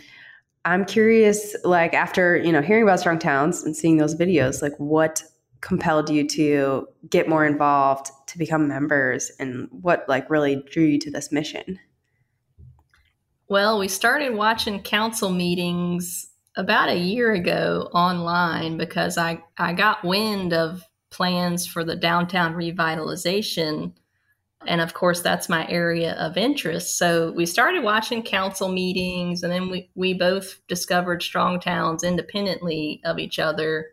I'm 0.68 0.84
curious, 0.84 1.56
like 1.64 1.94
after 1.94 2.36
you 2.36 2.52
know 2.52 2.62
hearing 2.62 2.84
about 2.84 3.00
Strong 3.00 3.20
Towns 3.20 3.64
and 3.64 3.74
seeing 3.74 3.98
those 3.98 4.16
videos, 4.16 4.62
like 4.62 4.76
what 4.78 5.24
compelled 5.62 6.10
you 6.10 6.28
to 6.28 6.88
get 7.10 7.30
more 7.30 7.46
involved, 7.46 8.12
to 8.28 8.38
become 8.38 8.68
members, 8.68 9.32
and 9.40 9.70
what 9.72 10.04
like 10.10 10.30
really 10.30 10.62
drew 10.70 10.84
you 10.84 11.00
to 11.00 11.10
this 11.10 11.32
mission? 11.32 11.80
Well, 13.48 13.80
we 13.80 13.88
started 13.88 14.36
watching 14.36 14.82
council 14.84 15.30
meetings 15.30 16.28
about 16.58 16.90
a 16.90 16.98
year 16.98 17.32
ago 17.32 17.90
online 17.94 18.76
because 18.76 19.18
I, 19.18 19.42
I 19.58 19.72
got 19.72 20.04
wind 20.04 20.52
of 20.52 20.84
plans 21.12 21.66
for 21.66 21.86
the 21.86 21.96
downtown 21.96 22.56
revitalization 22.56 23.94
and 24.68 24.82
of 24.82 24.94
course 24.94 25.22
that's 25.22 25.50
my 25.50 25.68
area 25.68 26.14
of 26.14 26.38
interest. 26.38 26.98
So 26.98 27.32
we 27.32 27.46
started 27.46 27.84
watching 27.84 28.22
council 28.22 28.70
meetings 28.70 29.42
and 29.42 29.52
then 29.52 29.70
we, 29.70 29.90
we 29.96 30.14
both 30.14 30.60
discovered 30.68 31.24
strong 31.24 31.60
towns 31.60 32.04
independently 32.04 33.02
of 33.06 33.18
each 33.18 33.40
other. 33.40 33.88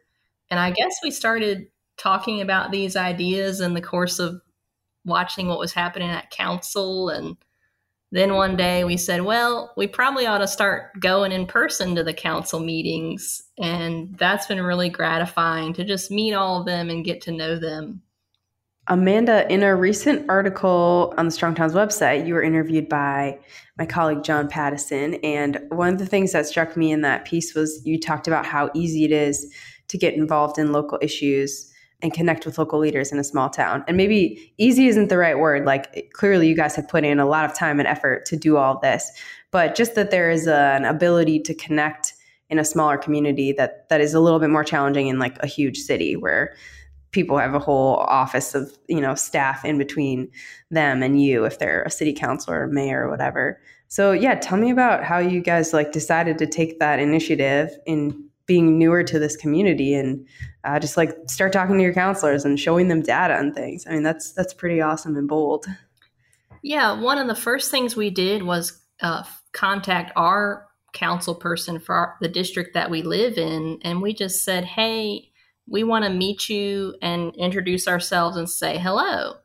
And 0.50 0.60
i 0.60 0.70
guess 0.70 0.98
we 1.02 1.10
started 1.10 1.68
talking 1.96 2.40
about 2.40 2.72
these 2.72 2.96
ideas 2.96 3.60
in 3.60 3.74
the 3.74 3.80
course 3.80 4.18
of 4.18 4.40
watching 5.04 5.46
what 5.48 5.58
was 5.58 5.72
happening 5.72 6.10
at 6.10 6.30
council. 6.30 7.08
And 7.08 7.36
then 8.10 8.34
one 8.34 8.56
day 8.56 8.84
we 8.84 8.96
said 8.96 9.22
well 9.22 9.72
we 9.76 9.86
probably 9.86 10.26
ought 10.26 10.38
to 10.38 10.48
start 10.48 10.98
going 11.00 11.32
in 11.32 11.46
person 11.46 11.94
to 11.94 12.04
the 12.04 12.14
council 12.14 12.60
meetings. 12.60 13.42
And 13.58 14.16
that's 14.18 14.46
been 14.46 14.62
really 14.62 14.88
gratifying 14.88 15.72
to 15.74 15.84
just 15.84 16.10
meet 16.10 16.34
all 16.34 16.60
of 16.60 16.66
them 16.66 16.90
and 16.90 17.04
get 17.04 17.22
to 17.22 17.32
know 17.32 17.58
them 17.58 18.02
Amanda, 18.88 19.50
in 19.50 19.62
a 19.62 19.74
recent 19.74 20.28
article 20.28 21.14
on 21.16 21.24
the 21.24 21.30
Strong 21.30 21.54
Towns 21.54 21.72
website, 21.72 22.26
you 22.26 22.34
were 22.34 22.42
interviewed 22.42 22.88
by 22.88 23.38
my 23.78 23.86
colleague 23.86 24.22
John 24.22 24.46
Pattison. 24.46 25.14
And 25.24 25.58
one 25.70 25.92
of 25.92 25.98
the 25.98 26.06
things 26.06 26.32
that 26.32 26.46
struck 26.46 26.76
me 26.76 26.92
in 26.92 27.00
that 27.00 27.24
piece 27.24 27.54
was 27.54 27.80
you 27.86 27.98
talked 27.98 28.28
about 28.28 28.44
how 28.44 28.70
easy 28.74 29.04
it 29.04 29.12
is 29.12 29.50
to 29.88 29.96
get 29.96 30.14
involved 30.14 30.58
in 30.58 30.72
local 30.72 30.98
issues 31.00 31.72
and 32.02 32.12
connect 32.12 32.44
with 32.44 32.58
local 32.58 32.78
leaders 32.78 33.10
in 33.10 33.18
a 33.18 33.24
small 33.24 33.48
town. 33.48 33.82
And 33.88 33.96
maybe 33.96 34.52
easy 34.58 34.88
isn't 34.88 35.08
the 35.08 35.16
right 35.16 35.38
word. 35.38 35.64
Like 35.64 36.10
clearly, 36.12 36.48
you 36.48 36.56
guys 36.56 36.76
have 36.76 36.86
put 36.86 37.04
in 37.04 37.18
a 37.18 37.26
lot 37.26 37.46
of 37.46 37.56
time 37.56 37.78
and 37.78 37.88
effort 37.88 38.26
to 38.26 38.36
do 38.36 38.58
all 38.58 38.78
this, 38.80 39.10
but 39.50 39.74
just 39.74 39.94
that 39.94 40.10
there 40.10 40.30
is 40.30 40.46
a, 40.46 40.54
an 40.54 40.84
ability 40.84 41.40
to 41.40 41.54
connect 41.54 42.12
in 42.50 42.58
a 42.58 42.64
smaller 42.64 42.98
community 42.98 43.52
that 43.52 43.88
that 43.88 44.02
is 44.02 44.12
a 44.12 44.20
little 44.20 44.38
bit 44.38 44.50
more 44.50 44.64
challenging 44.64 45.08
in 45.08 45.18
like 45.18 45.38
a 45.42 45.46
huge 45.46 45.78
city 45.78 46.14
where 46.14 46.54
people 47.14 47.38
have 47.38 47.54
a 47.54 47.58
whole 47.60 47.96
office 47.96 48.54
of 48.54 48.76
you 48.88 49.00
know 49.00 49.14
staff 49.14 49.64
in 49.64 49.78
between 49.78 50.28
them 50.70 51.02
and 51.02 51.22
you 51.22 51.44
if 51.44 51.58
they're 51.58 51.84
a 51.84 51.90
city 51.90 52.12
councilor 52.12 52.64
or 52.64 52.66
mayor 52.66 53.06
or 53.06 53.10
whatever. 53.10 53.60
So 53.88 54.12
yeah 54.12 54.34
tell 54.34 54.58
me 54.58 54.70
about 54.70 55.04
how 55.04 55.18
you 55.18 55.40
guys 55.40 55.72
like 55.72 55.92
decided 55.92 56.36
to 56.38 56.46
take 56.46 56.80
that 56.80 56.98
initiative 56.98 57.70
in 57.86 58.28
being 58.46 58.78
newer 58.78 59.02
to 59.04 59.18
this 59.18 59.36
community 59.36 59.94
and 59.94 60.26
uh, 60.64 60.78
just 60.78 60.98
like 60.98 61.12
start 61.28 61.52
talking 61.52 61.78
to 61.78 61.82
your 61.82 61.94
councilors 61.94 62.44
and 62.44 62.60
showing 62.60 62.88
them 62.88 63.00
data 63.00 63.38
and 63.38 63.54
things. 63.54 63.86
I 63.86 63.92
mean 63.92 64.02
that's 64.02 64.32
that's 64.32 64.52
pretty 64.52 64.82
awesome 64.82 65.16
and 65.16 65.28
bold. 65.28 65.66
Yeah 66.62 67.00
one 67.00 67.18
of 67.18 67.28
the 67.28 67.34
first 67.36 67.70
things 67.70 67.96
we 67.96 68.10
did 68.10 68.42
was 68.42 68.82
uh, 69.00 69.22
contact 69.52 70.12
our 70.16 70.66
council 70.92 71.34
person 71.34 71.78
for 71.78 71.94
our, 71.94 72.16
the 72.20 72.28
district 72.28 72.74
that 72.74 72.90
we 72.90 73.02
live 73.02 73.38
in 73.38 73.78
and 73.82 74.02
we 74.02 74.12
just 74.12 74.44
said 74.44 74.64
hey 74.64 75.30
we 75.66 75.84
want 75.84 76.04
to 76.04 76.10
meet 76.10 76.48
you 76.48 76.94
and 77.00 77.34
introduce 77.36 77.88
ourselves 77.88 78.36
and 78.36 78.48
say 78.48 78.78
hello. 78.78 79.36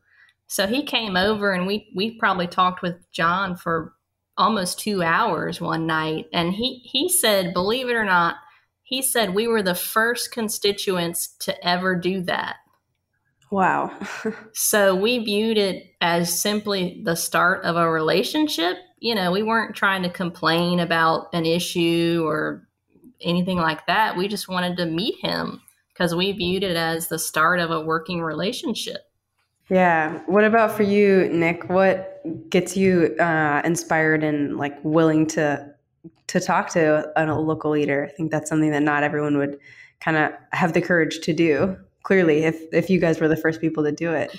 So 0.46 0.66
he 0.66 0.82
came 0.84 1.16
over 1.16 1.52
and 1.52 1.66
we 1.66 1.90
we 1.94 2.18
probably 2.18 2.46
talked 2.46 2.82
with 2.82 2.96
John 3.12 3.56
for 3.56 3.94
almost 4.36 4.78
2 4.80 5.02
hours 5.02 5.60
one 5.60 5.86
night 5.86 6.26
and 6.32 6.52
he 6.52 6.80
he 6.84 7.08
said 7.08 7.52
believe 7.52 7.88
it 7.88 7.94
or 7.94 8.04
not 8.04 8.36
he 8.82 9.02
said 9.02 9.34
we 9.34 9.46
were 9.46 9.62
the 9.62 9.74
first 9.74 10.32
constituents 10.32 11.36
to 11.40 11.66
ever 11.66 11.94
do 11.94 12.22
that. 12.22 12.56
Wow. 13.50 13.96
so 14.52 14.96
we 14.96 15.18
viewed 15.18 15.58
it 15.58 15.94
as 16.00 16.40
simply 16.40 17.00
the 17.04 17.14
start 17.14 17.64
of 17.64 17.76
a 17.76 17.88
relationship. 17.88 18.78
You 18.98 19.14
know, 19.14 19.30
we 19.30 19.44
weren't 19.44 19.76
trying 19.76 20.02
to 20.02 20.10
complain 20.10 20.80
about 20.80 21.28
an 21.32 21.46
issue 21.46 22.24
or 22.26 22.68
anything 23.20 23.58
like 23.58 23.86
that. 23.86 24.16
We 24.16 24.26
just 24.26 24.48
wanted 24.48 24.76
to 24.78 24.86
meet 24.86 25.16
him 25.20 25.62
because 26.00 26.14
we 26.14 26.32
viewed 26.32 26.62
it 26.62 26.78
as 26.78 27.08
the 27.08 27.18
start 27.18 27.60
of 27.60 27.70
a 27.70 27.78
working 27.78 28.22
relationship. 28.22 29.02
Yeah. 29.68 30.22
What 30.24 30.44
about 30.44 30.74
for 30.74 30.82
you, 30.82 31.28
Nick? 31.28 31.68
What 31.68 32.22
gets 32.48 32.74
you 32.74 33.14
uh, 33.20 33.60
inspired 33.66 34.24
and 34.24 34.56
like 34.56 34.82
willing 34.82 35.26
to 35.28 35.74
to 36.28 36.40
talk 36.40 36.70
to 36.70 37.12
a, 37.16 37.26
a 37.26 37.38
local 37.38 37.72
leader? 37.72 38.08
I 38.10 38.16
think 38.16 38.30
that's 38.30 38.48
something 38.48 38.70
that 38.70 38.82
not 38.82 39.02
everyone 39.02 39.36
would 39.36 39.58
kind 40.00 40.16
of 40.16 40.32
have 40.52 40.72
the 40.72 40.80
courage 40.80 41.20
to 41.20 41.34
do. 41.34 41.76
Clearly, 42.02 42.44
if 42.44 42.58
if 42.72 42.88
you 42.88 42.98
guys 42.98 43.20
were 43.20 43.28
the 43.28 43.36
first 43.36 43.60
people 43.60 43.84
to 43.84 43.92
do 43.92 44.10
it. 44.10 44.34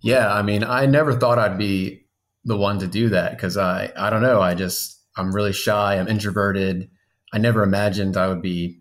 Yeah, 0.00 0.32
I 0.32 0.40
mean, 0.40 0.64
I 0.64 0.86
never 0.86 1.12
thought 1.12 1.38
I'd 1.38 1.58
be 1.58 2.06
the 2.46 2.56
one 2.56 2.78
to 2.78 2.86
do 2.86 3.10
that 3.10 3.32
because 3.32 3.58
I 3.58 3.92
I 3.98 4.08
don't 4.08 4.22
know. 4.22 4.40
I 4.40 4.54
just 4.54 4.98
I'm 5.14 5.34
really 5.34 5.52
shy. 5.52 5.98
I'm 5.98 6.08
introverted. 6.08 6.88
I 7.34 7.38
never 7.38 7.62
imagined 7.62 8.16
I 8.16 8.28
would 8.28 8.40
be 8.40 8.80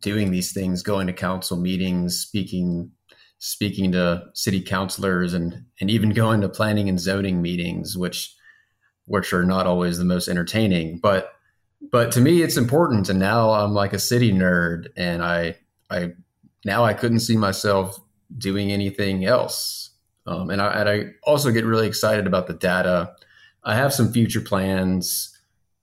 doing 0.00 0.30
these 0.30 0.52
things, 0.52 0.82
going 0.82 1.06
to 1.06 1.12
council 1.12 1.56
meetings, 1.56 2.18
speaking 2.18 2.90
speaking 3.38 3.90
to 3.92 4.22
city 4.34 4.60
councilors 4.60 5.32
and 5.32 5.64
and 5.80 5.90
even 5.90 6.10
going 6.14 6.40
to 6.40 6.48
planning 6.48 6.88
and 6.88 7.00
zoning 7.00 7.42
meetings, 7.42 7.96
which 7.96 8.34
which 9.06 9.32
are 9.32 9.44
not 9.44 9.66
always 9.66 9.98
the 9.98 10.04
most 10.04 10.28
entertaining. 10.28 10.98
But 10.98 11.32
but 11.90 12.12
to 12.12 12.20
me 12.20 12.42
it's 12.42 12.56
important 12.56 13.08
and 13.08 13.18
now 13.18 13.50
I'm 13.50 13.72
like 13.72 13.92
a 13.92 13.98
city 13.98 14.32
nerd 14.32 14.88
and 14.96 15.22
I 15.22 15.56
I 15.90 16.12
now 16.64 16.84
I 16.84 16.94
couldn't 16.94 17.20
see 17.20 17.36
myself 17.36 17.98
doing 18.36 18.70
anything 18.70 19.24
else. 19.24 19.90
Um, 20.26 20.50
and, 20.50 20.60
I, 20.60 20.72
and 20.80 20.88
I 20.88 21.04
also 21.24 21.50
get 21.50 21.64
really 21.64 21.88
excited 21.88 22.26
about 22.26 22.46
the 22.46 22.52
data. 22.52 23.14
I 23.64 23.74
have 23.74 23.92
some 23.92 24.12
future 24.12 24.40
plans 24.40 25.36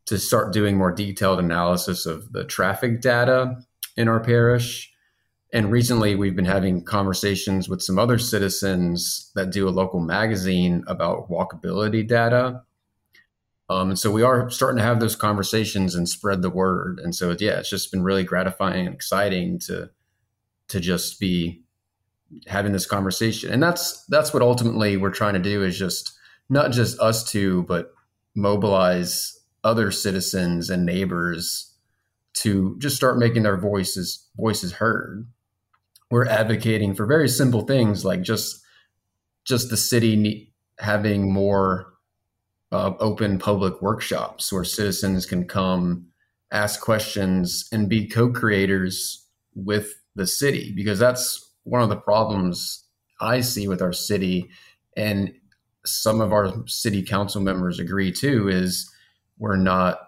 to 0.06 0.18
start 0.18 0.54
doing 0.54 0.78
more 0.78 0.92
detailed 0.92 1.40
analysis 1.40 2.06
of 2.06 2.32
the 2.32 2.46
traffic 2.46 3.02
data 3.02 3.58
in 3.98 4.08
our 4.08 4.20
parish. 4.20 4.94
And 5.54 5.72
recently, 5.72 6.16
we've 6.16 6.36
been 6.36 6.46
having 6.46 6.84
conversations 6.84 7.70
with 7.70 7.82
some 7.82 7.98
other 7.98 8.18
citizens 8.18 9.32
that 9.36 9.50
do 9.50 9.68
a 9.68 9.72
local 9.72 10.00
magazine 10.00 10.84
about 10.88 11.30
walkability 11.30 12.08
data. 12.08 12.63
Um, 13.70 13.89
and 13.89 14.00
so 14.00 14.12
we 14.12 14.24
are 14.24 14.50
starting 14.50 14.77
to 14.77 14.84
have 14.84 15.00
those 15.00 15.16
conversations 15.16 15.96
and 15.96 16.08
spread 16.08 16.42
the 16.42 16.50
word. 16.50 17.00
And 17.00 17.13
so 17.13 17.36
yeah, 17.38 17.60
it's 17.60 17.70
just 17.70 17.92
been 17.92 18.04
really 18.04 18.24
gratifying 18.24 18.88
and 18.88 18.96
exciting 18.96 19.60
to 19.60 19.89
to 20.70 20.80
just 20.82 21.18
be 21.20 21.63
having 22.46 22.74
this 22.74 22.86
conversation. 22.86 23.51
And 23.51 23.63
that's 23.63 24.06
that's 24.06 24.34
what 24.34 24.44
ultimately 24.44 24.98
we're 24.98 25.12
trying 25.12 25.34
to 25.34 25.39
do 25.39 25.63
is 25.63 25.77
just 25.77 26.18
not 26.50 26.72
just 26.72 27.00
us 27.00 27.30
two, 27.30 27.63
but 27.63 27.94
mobilize 28.36 29.39
other 29.63 29.92
citizens 29.92 30.70
and 30.70 30.86
neighbors 30.86 31.74
to 32.41 32.75
just 32.79 32.96
start 32.96 33.17
making 33.17 33.44
their 33.44 33.58
voices 33.58 34.27
voices 34.38 34.74
heard. 34.74 35.27
We're 36.10 36.27
advocating 36.27 36.94
for 36.94 37.06
very 37.06 37.27
simple 37.27 37.62
things 37.62 38.06
like 38.06 38.22
just 38.22 38.62
just 39.46 39.70
the 39.70 39.77
city 39.77 40.53
having 40.79 41.32
more 41.32 41.94
uh, 42.72 42.94
open 43.00 43.39
public 43.39 43.82
workshops 43.82 44.51
where 44.51 44.63
citizens 44.63 45.25
can 45.25 45.48
come 45.48 46.08
ask 46.51 46.82
questions 46.82 47.67
and 47.72 47.89
be 47.89 48.08
co-creators 48.08 49.25
with 49.56 49.94
the 50.15 50.27
city 50.27 50.74
because 50.75 51.00
that's 51.00 51.53
one 51.63 51.82
of 51.82 51.89
the 51.89 51.98
problems 51.98 52.84
I 53.20 53.41
see 53.41 53.67
with 53.67 53.82
our 53.82 53.94
city 53.94 54.50
and 54.96 55.34
some 55.86 56.22
of 56.22 56.32
our 56.32 56.67
city 56.67 57.01
council 57.03 57.41
members 57.41 57.79
agree 57.79 58.12
too 58.12 58.50
is 58.50 58.89
we're 59.38 59.56
not 59.58 60.00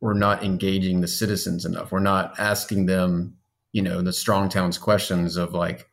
we're 0.00 0.14
not 0.14 0.42
engaging 0.42 1.00
the 1.00 1.08
citizens 1.08 1.64
enough. 1.64 1.92
We're 1.92 2.00
not 2.00 2.38
asking 2.38 2.86
them, 2.86 3.36
you 3.72 3.82
know, 3.82 4.02
the 4.02 4.12
strong 4.12 4.48
towns 4.48 4.78
questions 4.78 5.36
of 5.36 5.52
like 5.52 5.88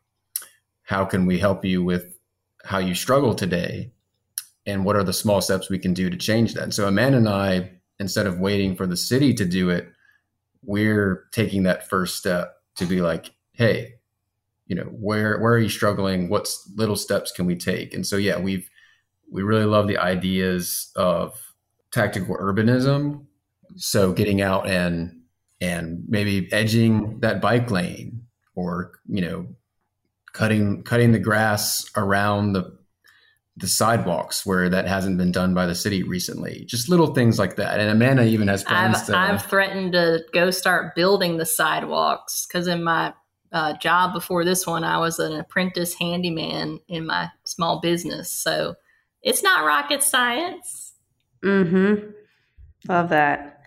how 0.82 1.04
can 1.04 1.26
we 1.26 1.38
help 1.38 1.64
you 1.64 1.84
with 1.84 2.18
how 2.64 2.78
you 2.78 2.94
struggle 2.94 3.34
today 3.34 3.92
and 4.66 4.84
what 4.84 4.96
are 4.96 5.04
the 5.04 5.12
small 5.12 5.40
steps 5.40 5.70
we 5.70 5.78
can 5.78 5.94
do 5.94 6.10
to 6.10 6.16
change 6.16 6.54
that. 6.54 6.62
And 6.62 6.74
so 6.74 6.88
Amanda 6.88 7.18
and 7.18 7.28
I 7.28 7.70
instead 8.00 8.26
of 8.26 8.38
waiting 8.38 8.76
for 8.76 8.86
the 8.86 8.96
city 8.96 9.34
to 9.34 9.44
do 9.44 9.70
it, 9.70 9.88
we're 10.62 11.24
taking 11.32 11.64
that 11.64 11.88
first 11.88 12.16
step 12.16 12.54
to 12.76 12.86
be 12.86 13.00
like, 13.00 13.32
hey, 13.52 13.94
you 14.66 14.76
know, 14.76 14.84
where 14.84 15.38
where 15.38 15.52
are 15.54 15.58
you 15.58 15.68
struggling? 15.68 16.28
What 16.28 16.54
little 16.76 16.96
steps 16.96 17.32
can 17.32 17.46
we 17.46 17.56
take? 17.56 17.94
And 17.94 18.06
so 18.06 18.16
yeah, 18.16 18.38
we've 18.38 18.68
we 19.30 19.42
really 19.42 19.64
love 19.64 19.88
the 19.88 19.98
ideas 19.98 20.90
of 20.96 21.54
tactical 21.90 22.36
urbanism. 22.36 23.24
So 23.76 24.12
getting 24.12 24.40
out 24.40 24.68
and 24.68 25.22
and 25.60 26.04
maybe 26.08 26.52
edging 26.52 27.20
that 27.20 27.40
bike 27.40 27.70
lane 27.70 28.22
or, 28.54 28.92
you 29.06 29.20
know, 29.20 29.46
cutting 30.32 30.82
cutting 30.82 31.12
the 31.12 31.18
grass 31.18 31.84
around 31.96 32.52
the 32.52 32.78
the 33.56 33.66
sidewalks 33.66 34.46
where 34.46 34.68
that 34.68 34.86
hasn't 34.86 35.18
been 35.18 35.32
done 35.32 35.52
by 35.52 35.66
the 35.66 35.74
city 35.74 36.04
recently. 36.04 36.64
Just 36.66 36.88
little 36.88 37.12
things 37.12 37.40
like 37.40 37.56
that. 37.56 37.80
And 37.80 37.90
Amanda 37.90 38.24
even 38.24 38.46
has 38.46 38.62
plans 38.62 38.98
I've, 38.98 39.06
to. 39.06 39.16
I've 39.16 39.46
threatened 39.46 39.92
to 39.92 40.24
go 40.32 40.52
start 40.52 40.94
building 40.94 41.38
the 41.38 41.46
sidewalks 41.46 42.46
because 42.46 42.68
in 42.68 42.84
my 42.84 43.12
uh, 43.50 43.76
job 43.78 44.12
before 44.12 44.44
this 44.44 44.66
one, 44.66 44.84
I 44.84 44.98
was 44.98 45.18
an 45.18 45.32
apprentice 45.32 45.94
handyman 45.94 46.78
in 46.88 47.06
my 47.06 47.30
small 47.44 47.80
business. 47.80 48.30
So 48.30 48.76
it's 49.22 49.42
not 49.42 49.64
rocket 49.64 50.02
science. 50.02 50.94
Mm-hmm. 51.44 52.10
Love 52.88 53.08
that. 53.08 53.57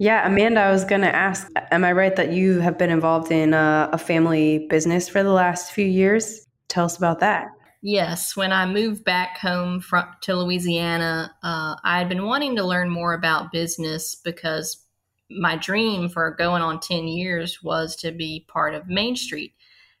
Yeah, 0.00 0.26
Amanda, 0.26 0.60
I 0.60 0.70
was 0.70 0.84
going 0.84 1.00
to 1.00 1.14
ask, 1.14 1.50
am 1.72 1.84
I 1.84 1.90
right 1.90 2.14
that 2.14 2.32
you 2.32 2.60
have 2.60 2.78
been 2.78 2.90
involved 2.90 3.32
in 3.32 3.52
a, 3.52 3.90
a 3.92 3.98
family 3.98 4.66
business 4.70 5.08
for 5.08 5.24
the 5.24 5.32
last 5.32 5.72
few 5.72 5.86
years? 5.86 6.46
Tell 6.68 6.84
us 6.84 6.96
about 6.96 7.18
that. 7.20 7.48
Yes, 7.82 8.36
when 8.36 8.52
I 8.52 8.66
moved 8.66 9.04
back 9.04 9.38
home 9.38 9.80
from, 9.80 10.06
to 10.22 10.36
Louisiana, 10.36 11.34
uh, 11.42 11.76
I 11.82 11.98
had 11.98 12.08
been 12.08 12.26
wanting 12.26 12.56
to 12.56 12.64
learn 12.64 12.90
more 12.90 13.14
about 13.14 13.50
business 13.50 14.14
because 14.14 14.84
my 15.30 15.56
dream 15.56 16.08
for 16.08 16.30
going 16.30 16.62
on 16.62 16.78
10 16.78 17.08
years 17.08 17.62
was 17.62 17.96
to 17.96 18.12
be 18.12 18.44
part 18.48 18.74
of 18.74 18.88
Main 18.88 19.16
Street. 19.16 19.54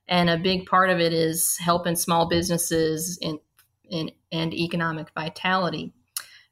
And 0.06 0.30
a 0.30 0.38
big 0.38 0.66
part 0.66 0.90
of 0.90 1.00
it 1.00 1.12
is 1.12 1.56
helping 1.58 1.96
small 1.96 2.28
businesses 2.28 3.18
in, 3.20 3.40
and 3.90 4.54
economic 4.54 5.10
vitality. 5.14 5.92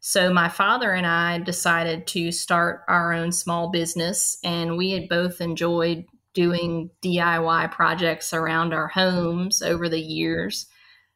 So 0.08 0.32
my 0.32 0.48
father 0.48 0.92
and 0.92 1.04
I 1.04 1.40
decided 1.40 2.06
to 2.06 2.30
start 2.30 2.82
our 2.86 3.12
own 3.12 3.32
small 3.32 3.70
business, 3.70 4.38
and 4.44 4.76
we 4.76 4.92
had 4.92 5.08
both 5.08 5.40
enjoyed 5.40 6.04
doing 6.32 6.90
DIY 7.02 7.72
projects 7.72 8.32
around 8.32 8.72
our 8.72 8.86
homes 8.86 9.62
over 9.62 9.88
the 9.88 10.00
years. 10.00 10.66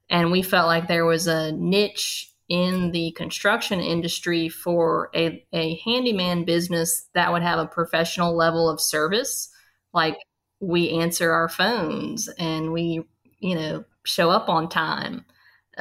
And 0.09 0.33
we 0.33 0.42
felt 0.42 0.66
like 0.66 0.88
there 0.88 1.05
was 1.05 1.29
a 1.29 1.53
niche 1.53 2.35
in 2.48 2.90
the 2.90 3.12
construction 3.12 3.79
industry 3.79 4.48
for 4.48 5.09
a, 5.14 5.40
a 5.53 5.81
handyman 5.85 6.42
business 6.44 7.07
that 7.14 7.33
would 7.33 7.42
have 7.42 7.61
a 7.61 7.66
professional 7.66 8.37
level 8.37 8.68
of 8.68 8.81
service. 8.81 9.50
Like 9.94 10.16
we 10.59 10.90
answer 10.90 11.31
our 11.31 11.48
phones 11.48 12.29
and 12.40 12.72
we, 12.72 13.05
you 13.38 13.55
know, 13.55 13.85
show 14.05 14.31
up 14.31 14.48
on 14.48 14.68
time. 14.68 15.24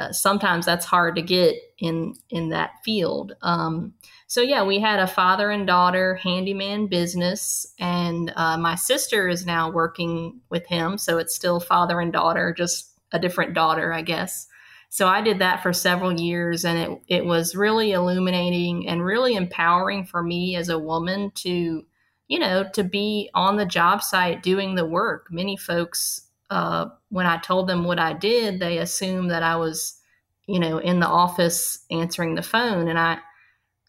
Uh, 0.00 0.12
sometimes 0.12 0.64
that's 0.64 0.86
hard 0.86 1.14
to 1.14 1.22
get 1.22 1.56
in 1.78 2.14
in 2.30 2.48
that 2.48 2.70
field. 2.82 3.34
Um, 3.42 3.92
so 4.26 4.40
yeah, 4.40 4.62
we 4.64 4.78
had 4.78 4.98
a 4.98 5.06
father 5.06 5.50
and 5.50 5.66
daughter 5.66 6.14
handyman 6.14 6.86
business, 6.86 7.66
and 7.78 8.32
uh, 8.34 8.56
my 8.56 8.76
sister 8.76 9.28
is 9.28 9.44
now 9.44 9.70
working 9.70 10.40
with 10.48 10.66
him. 10.66 10.96
So 10.96 11.18
it's 11.18 11.34
still 11.34 11.60
father 11.60 12.00
and 12.00 12.12
daughter, 12.12 12.54
just 12.56 12.92
a 13.12 13.18
different 13.18 13.54
daughter, 13.54 13.92
I 13.92 14.02
guess. 14.02 14.46
So 14.88 15.06
I 15.06 15.20
did 15.20 15.38
that 15.40 15.62
for 15.62 15.72
several 15.72 16.18
years, 16.18 16.64
and 16.64 16.78
it 16.78 17.02
it 17.08 17.24
was 17.26 17.54
really 17.54 17.92
illuminating 17.92 18.88
and 18.88 19.04
really 19.04 19.34
empowering 19.34 20.04
for 20.04 20.22
me 20.22 20.56
as 20.56 20.70
a 20.70 20.78
woman 20.78 21.30
to, 21.36 21.84
you 22.26 22.38
know, 22.38 22.64
to 22.72 22.82
be 22.82 23.30
on 23.34 23.56
the 23.56 23.66
job 23.66 24.02
site 24.02 24.42
doing 24.42 24.74
the 24.76 24.86
work. 24.86 25.28
Many 25.30 25.56
folks, 25.56 26.22
uh, 26.50 26.86
when 27.08 27.26
I 27.26 27.38
told 27.38 27.68
them 27.68 27.84
what 27.84 27.98
I 27.98 28.12
did, 28.12 28.60
they 28.60 28.78
assumed 28.78 29.30
that 29.30 29.42
I 29.42 29.56
was, 29.56 29.98
you 30.46 30.58
know, 30.58 30.78
in 30.78 31.00
the 31.00 31.06
office 31.06 31.84
answering 31.90 32.34
the 32.34 32.42
phone, 32.42 32.88
and 32.88 32.98
I. 32.98 33.18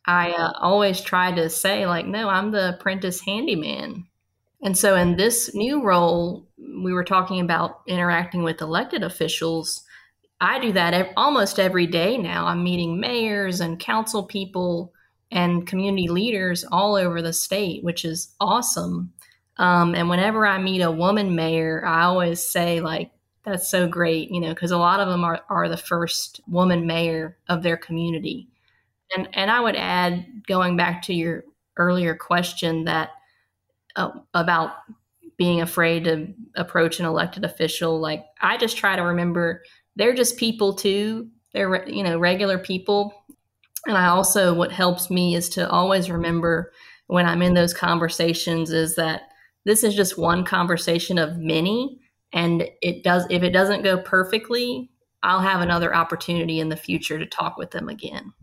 I 0.07 0.31
uh, 0.31 0.53
always 0.59 0.99
tried 0.99 1.35
to 1.35 1.47
say, 1.47 1.85
like, 1.85 2.07
no, 2.07 2.27
I'm 2.27 2.49
the 2.49 2.69
apprentice 2.69 3.21
handyman. 3.21 4.07
And 4.63 4.77
so, 4.77 4.95
in 4.95 5.15
this 5.15 5.53
new 5.55 5.83
role, 5.83 6.47
we 6.83 6.93
were 6.93 7.03
talking 7.03 7.39
about 7.39 7.81
interacting 7.87 8.43
with 8.43 8.61
elected 8.61 9.03
officials. 9.03 9.83
I 10.39 10.59
do 10.59 10.71
that 10.73 11.13
almost 11.17 11.59
every 11.59 11.87
day 11.87 12.17
now. 12.17 12.45
I'm 12.45 12.63
meeting 12.63 12.99
mayors 12.99 13.59
and 13.59 13.79
council 13.79 14.23
people 14.23 14.93
and 15.31 15.65
community 15.65 16.07
leaders 16.07 16.65
all 16.71 16.95
over 16.95 17.21
the 17.21 17.33
state, 17.33 17.83
which 17.83 18.05
is 18.05 18.33
awesome. 18.39 19.13
Um, 19.57 19.95
and 19.95 20.09
whenever 20.09 20.45
I 20.45 20.57
meet 20.57 20.81
a 20.81 20.91
woman 20.91 21.35
mayor, 21.35 21.85
I 21.85 22.03
always 22.03 22.41
say, 22.41 22.79
like, 22.79 23.11
that's 23.43 23.69
so 23.69 23.87
great, 23.87 24.29
you 24.31 24.39
know, 24.39 24.53
because 24.53 24.71
a 24.71 24.77
lot 24.77 24.99
of 24.99 25.07
them 25.07 25.23
are, 25.23 25.41
are 25.49 25.67
the 25.67 25.77
first 25.77 26.41
woman 26.47 26.85
mayor 26.85 27.37
of 27.47 27.63
their 27.63 27.77
community. 27.77 28.47
And, 29.15 29.27
and 29.33 29.51
I 29.51 29.59
would 29.59 29.75
add, 29.75 30.43
going 30.47 30.77
back 30.77 31.01
to 31.03 31.13
your 31.13 31.43
earlier 31.77 32.15
question, 32.15 32.85
that 32.85 33.09
uh, 33.95 34.11
about 34.33 34.71
being 35.37 35.61
afraid 35.61 36.03
to 36.05 36.33
approach 36.55 36.99
an 36.99 37.05
elected 37.05 37.43
official, 37.43 37.99
like, 37.99 38.25
I 38.39 38.57
just 38.57 38.77
try 38.77 38.95
to 38.95 39.01
remember 39.01 39.63
they're 39.95 40.15
just 40.15 40.37
people 40.37 40.73
too. 40.73 41.27
They're, 41.53 41.89
you 41.89 42.03
know, 42.03 42.17
regular 42.17 42.57
people. 42.57 43.13
And 43.85 43.97
I 43.97 44.07
also, 44.07 44.53
what 44.53 44.71
helps 44.71 45.09
me 45.09 45.35
is 45.35 45.49
to 45.49 45.69
always 45.69 46.09
remember 46.09 46.71
when 47.07 47.25
I'm 47.25 47.41
in 47.41 47.55
those 47.55 47.73
conversations 47.73 48.71
is 48.71 48.95
that 48.95 49.23
this 49.65 49.83
is 49.83 49.95
just 49.95 50.17
one 50.17 50.45
conversation 50.45 51.17
of 51.17 51.37
many. 51.37 51.99
And 52.33 52.69
it 52.81 53.03
does, 53.03 53.25
if 53.29 53.43
it 53.43 53.51
doesn't 53.51 53.83
go 53.83 53.97
perfectly, 53.97 54.89
I'll 55.23 55.41
have 55.41 55.61
another 55.61 55.93
opportunity 55.93 56.59
in 56.59 56.69
the 56.69 56.77
future 56.77 57.19
to 57.19 57.25
talk 57.25 57.57
with 57.57 57.71
them 57.71 57.89
again. 57.89 58.33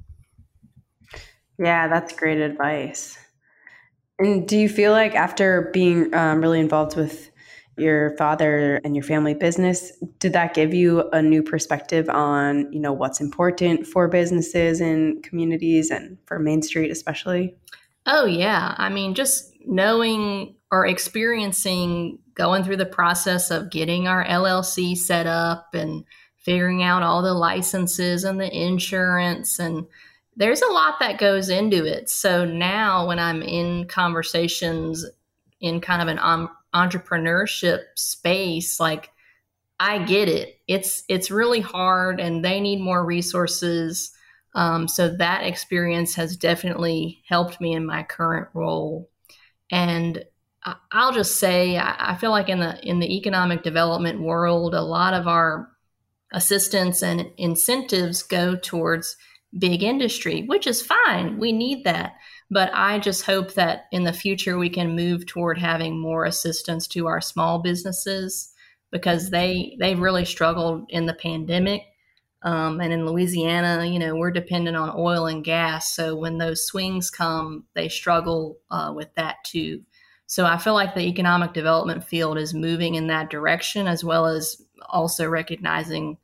Yeah, 1.58 1.88
that's 1.88 2.12
great 2.12 2.40
advice. 2.40 3.18
And 4.18 4.46
do 4.46 4.56
you 4.56 4.68
feel 4.68 4.92
like 4.92 5.14
after 5.14 5.70
being 5.72 6.14
um, 6.14 6.40
really 6.40 6.60
involved 6.60 6.96
with 6.96 7.30
your 7.78 8.16
father 8.16 8.80
and 8.84 8.96
your 8.96 9.04
family 9.04 9.34
business 9.34 9.92
did 10.18 10.32
that 10.32 10.52
give 10.52 10.74
you 10.74 11.08
a 11.12 11.22
new 11.22 11.42
perspective 11.42 12.08
on 12.08 12.70
you 12.72 12.80
know 12.80 12.92
what's 12.92 13.20
important 13.20 13.86
for 13.86 14.08
businesses 14.08 14.80
and 14.80 15.22
communities 15.22 15.90
and 15.90 16.18
for 16.26 16.40
main 16.40 16.60
street 16.60 16.90
especially 16.90 17.56
oh 18.06 18.24
yeah 18.24 18.74
i 18.78 18.88
mean 18.88 19.14
just 19.14 19.52
knowing 19.64 20.56
or 20.70 20.86
experiencing 20.86 22.18
going 22.34 22.62
through 22.62 22.76
the 22.76 22.86
process 22.86 23.50
of 23.50 23.70
getting 23.70 24.06
our 24.06 24.24
llc 24.24 24.96
set 24.96 25.26
up 25.26 25.74
and 25.74 26.04
figuring 26.36 26.82
out 26.82 27.02
all 27.02 27.22
the 27.22 27.34
licenses 27.34 28.24
and 28.24 28.40
the 28.40 28.56
insurance 28.56 29.58
and 29.58 29.86
there's 30.38 30.62
a 30.62 30.72
lot 30.72 31.00
that 31.00 31.18
goes 31.18 31.48
into 31.48 31.84
it. 31.84 32.08
So 32.08 32.44
now 32.44 33.06
when 33.06 33.18
i'm 33.18 33.42
in 33.42 33.86
conversations 33.88 35.04
in 35.60 35.80
kind 35.80 36.00
of 36.00 36.08
an 36.08 36.48
entrepreneurship 36.72 37.80
space 37.96 38.80
like 38.80 39.10
i 39.80 39.98
get 39.98 40.28
it. 40.28 40.60
It's 40.68 41.02
it's 41.08 41.30
really 41.30 41.60
hard 41.60 42.20
and 42.20 42.44
they 42.44 42.60
need 42.60 42.80
more 42.80 43.04
resources. 43.04 44.12
Um, 44.54 44.88
so 44.88 45.08
that 45.16 45.44
experience 45.44 46.14
has 46.14 46.36
definitely 46.36 47.22
helped 47.28 47.60
me 47.60 47.74
in 47.74 47.84
my 47.84 48.02
current 48.02 48.48
role. 48.54 49.10
And 49.70 50.24
I'll 50.92 51.12
just 51.12 51.36
say 51.36 51.78
I 51.78 52.16
feel 52.20 52.30
like 52.30 52.48
in 52.48 52.60
the 52.60 52.78
in 52.86 52.98
the 52.98 53.16
economic 53.16 53.62
development 53.62 54.20
world, 54.20 54.74
a 54.74 54.82
lot 54.82 55.14
of 55.14 55.26
our 55.26 55.70
assistance 56.32 57.02
and 57.02 57.30
incentives 57.38 58.22
go 58.22 58.56
towards 58.56 59.16
big 59.56 59.82
industry, 59.82 60.42
which 60.42 60.66
is 60.66 60.82
fine. 60.82 61.38
We 61.38 61.52
need 61.52 61.84
that. 61.84 62.14
But 62.50 62.70
I 62.74 62.98
just 62.98 63.24
hope 63.24 63.54
that 63.54 63.84
in 63.92 64.04
the 64.04 64.12
future 64.12 64.58
we 64.58 64.70
can 64.70 64.96
move 64.96 65.26
toward 65.26 65.58
having 65.58 66.00
more 66.00 66.24
assistance 66.24 66.86
to 66.88 67.06
our 67.06 67.20
small 67.20 67.60
businesses 67.60 68.52
because 68.90 69.30
they 69.30 69.76
they've 69.78 69.98
really 69.98 70.24
struggled 70.24 70.86
in 70.88 71.06
the 71.06 71.14
pandemic. 71.14 71.82
Um, 72.42 72.80
and 72.80 72.92
in 72.92 73.04
Louisiana, 73.04 73.84
you 73.84 73.98
know, 73.98 74.14
we're 74.14 74.30
dependent 74.30 74.76
on 74.76 74.94
oil 74.96 75.26
and 75.26 75.44
gas. 75.44 75.94
So 75.94 76.14
when 76.14 76.38
those 76.38 76.66
swings 76.66 77.10
come, 77.10 77.64
they 77.74 77.88
struggle 77.88 78.58
uh, 78.70 78.92
with 78.94 79.12
that 79.16 79.36
too. 79.44 79.82
So 80.28 80.44
I 80.44 80.58
feel 80.58 80.74
like 80.74 80.94
the 80.94 81.06
economic 81.06 81.54
development 81.54 82.04
field 82.04 82.36
is 82.36 82.52
moving 82.52 82.96
in 82.96 83.06
that 83.06 83.30
direction, 83.30 83.86
as 83.86 84.04
well 84.04 84.26
as 84.26 84.60
also 84.86 85.26
recognizing 85.26 86.18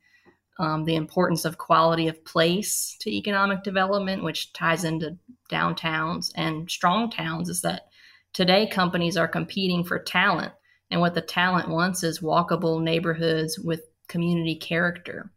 um, 0.59 0.85
the 0.85 0.95
importance 0.95 1.43
of 1.43 1.57
quality 1.57 2.07
of 2.07 2.23
place 2.23 2.95
to 3.01 3.09
economic 3.09 3.63
development, 3.63 4.23
which 4.23 4.53
ties 4.53 4.83
into 4.83 5.17
downtowns 5.49 6.31
and 6.35 6.69
strong 6.69 7.09
towns. 7.09 7.49
Is 7.49 7.61
that 7.61 7.87
today 8.31 8.67
companies 8.67 9.17
are 9.17 9.27
competing 9.27 9.83
for 9.83 9.97
talent, 9.97 10.53
and 10.91 11.01
what 11.01 11.15
the 11.15 11.21
talent 11.21 11.69
wants 11.69 12.03
is 12.03 12.19
walkable 12.19 12.79
neighborhoods 12.83 13.57
with 13.57 13.81
community 14.07 14.55
character. 14.55 15.31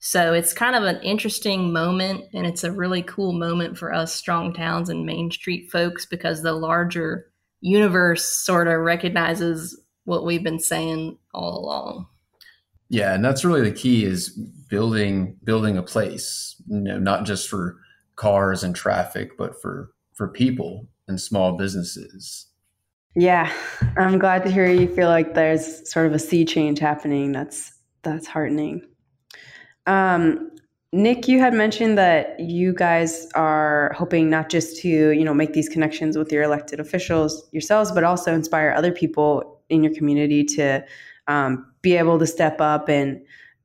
So 0.00 0.34
it's 0.34 0.52
kind 0.52 0.76
of 0.76 0.82
an 0.82 1.00
interesting 1.02 1.72
moment, 1.72 2.26
and 2.34 2.46
it's 2.46 2.62
a 2.62 2.72
really 2.72 3.02
cool 3.02 3.32
moment 3.32 3.78
for 3.78 3.90
us 3.90 4.14
strong 4.14 4.52
towns 4.52 4.90
and 4.90 5.06
Main 5.06 5.30
Street 5.30 5.72
folks 5.72 6.04
because 6.04 6.42
the 6.42 6.52
larger 6.52 7.31
universe 7.62 8.24
sort 8.24 8.68
of 8.68 8.80
recognizes 8.80 9.80
what 10.04 10.26
we've 10.26 10.42
been 10.42 10.58
saying 10.58 11.16
all 11.32 11.64
along. 11.64 12.06
Yeah, 12.90 13.14
and 13.14 13.24
that's 13.24 13.44
really 13.44 13.62
the 13.62 13.72
key 13.72 14.04
is 14.04 14.28
building 14.68 15.38
building 15.44 15.78
a 15.78 15.82
place, 15.82 16.60
you 16.66 16.80
know, 16.80 16.98
not 16.98 17.24
just 17.24 17.48
for 17.48 17.78
cars 18.16 18.62
and 18.62 18.76
traffic, 18.76 19.38
but 19.38 19.60
for 19.62 19.92
for 20.12 20.28
people 20.28 20.86
and 21.08 21.18
small 21.18 21.56
businesses. 21.56 22.48
Yeah, 23.14 23.50
I'm 23.96 24.18
glad 24.18 24.44
to 24.44 24.50
hear 24.50 24.66
you 24.68 24.88
feel 24.94 25.08
like 25.08 25.34
there's 25.34 25.90
sort 25.90 26.06
of 26.06 26.12
a 26.12 26.18
sea 26.18 26.44
change 26.44 26.78
happening. 26.78 27.32
That's 27.32 27.72
that's 28.02 28.26
heartening. 28.26 28.82
Um, 29.86 30.50
Nick, 30.94 31.26
you 31.26 31.38
had 31.38 31.54
mentioned 31.54 31.96
that 31.96 32.38
you 32.38 32.74
guys 32.74 33.26
are 33.34 33.94
hoping 33.96 34.28
not 34.28 34.50
just 34.50 34.76
to, 34.82 34.88
you 34.88 35.24
know, 35.24 35.32
make 35.32 35.54
these 35.54 35.68
connections 35.68 36.18
with 36.18 36.30
your 36.30 36.42
elected 36.42 36.80
officials 36.80 37.48
yourselves, 37.50 37.90
but 37.90 38.04
also 38.04 38.34
inspire 38.34 38.74
other 38.76 38.92
people 38.92 39.62
in 39.70 39.82
your 39.82 39.94
community 39.94 40.44
to 40.44 40.84
um, 41.28 41.72
be 41.80 41.96
able 41.96 42.18
to 42.18 42.26
step 42.26 42.60
up 42.60 42.90
and 42.90 43.22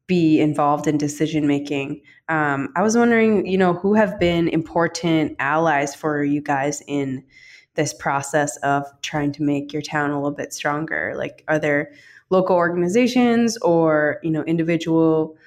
be 0.08 0.40
involved 0.40 0.88
in 0.88 0.98
decision 0.98 1.46
making. 1.46 2.02
Um, 2.30 2.70
I 2.78 2.82
was 2.82 2.96
wondering, 2.96 3.46
you 3.46 3.58
know, 3.58 3.74
who 3.74 3.94
have 3.94 4.18
been 4.20 4.48
important 4.48 5.36
allies 5.40 5.94
for 5.94 6.24
you 6.24 6.42
guys 6.42 6.82
in 6.88 7.26
this 7.74 7.94
process 7.94 8.56
of 8.58 8.86
trying 9.02 9.34
to 9.34 9.44
make 9.44 9.74
your 9.74 9.82
town 9.82 10.12
a 10.12 10.16
little 10.16 10.32
bit 10.32 10.54
stronger? 10.54 11.14
Like, 11.18 11.44
are 11.50 11.60
there 11.60 11.92
local 12.30 12.56
organizations 12.56 13.58
or 13.58 14.20
you 14.24 14.32
know 14.32 14.44
individual 14.44 15.38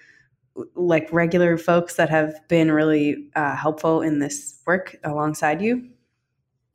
like 0.74 1.08
regular 1.12 1.56
folks 1.56 1.96
that 1.96 2.10
have 2.10 2.34
been 2.48 2.70
really 2.70 3.28
uh, 3.36 3.56
helpful 3.56 4.02
in 4.02 4.18
this 4.18 4.58
work 4.66 4.96
alongside 5.04 5.62
you? 5.62 5.88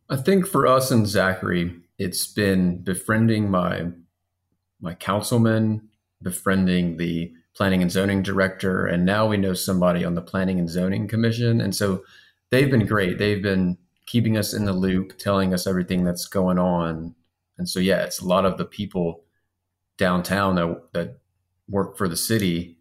I 0.10 0.18
think 0.18 0.48
for 0.48 0.68
us 0.68 0.92
and 0.92 1.08
Zachary, 1.08 1.76
it's 1.98 2.28
been 2.28 2.84
befriending 2.84 3.50
my 3.50 3.88
my 4.82 4.94
councilman, 4.94 5.90
befriending 6.22 6.98
the 6.98 7.32
planning 7.56 7.82
and 7.82 7.92
zoning 7.92 8.22
director, 8.22 8.86
and 8.86 9.06
now 9.06 9.26
we 9.26 9.38
know 9.38 9.54
somebody 9.54 10.04
on 10.04 10.14
the 10.14 10.22
planning 10.22 10.60
and 10.60 10.70
zoning 10.70 11.08
commission. 11.08 11.62
And 11.62 11.74
so 11.74 12.04
they've 12.52 12.70
been 12.70 12.86
great. 12.86 13.18
They've 13.18 13.42
been 13.42 13.78
keeping 14.06 14.38
us 14.38 14.54
in 14.54 14.66
the 14.66 14.74
loop, 14.74 15.18
telling 15.18 15.54
us 15.54 15.66
everything 15.66 16.04
that's 16.04 16.28
going 16.28 16.60
on. 16.60 17.16
And 17.58 17.68
so 17.68 17.80
yeah, 17.80 18.04
it's 18.04 18.20
a 18.20 18.28
lot 18.28 18.46
of 18.46 18.58
the 18.58 18.66
people 18.66 19.24
downtown 19.98 20.56
that 20.56 20.82
that 20.94 21.20
work 21.68 21.98
for 21.98 22.08
the 22.08 22.18
city 22.18 22.75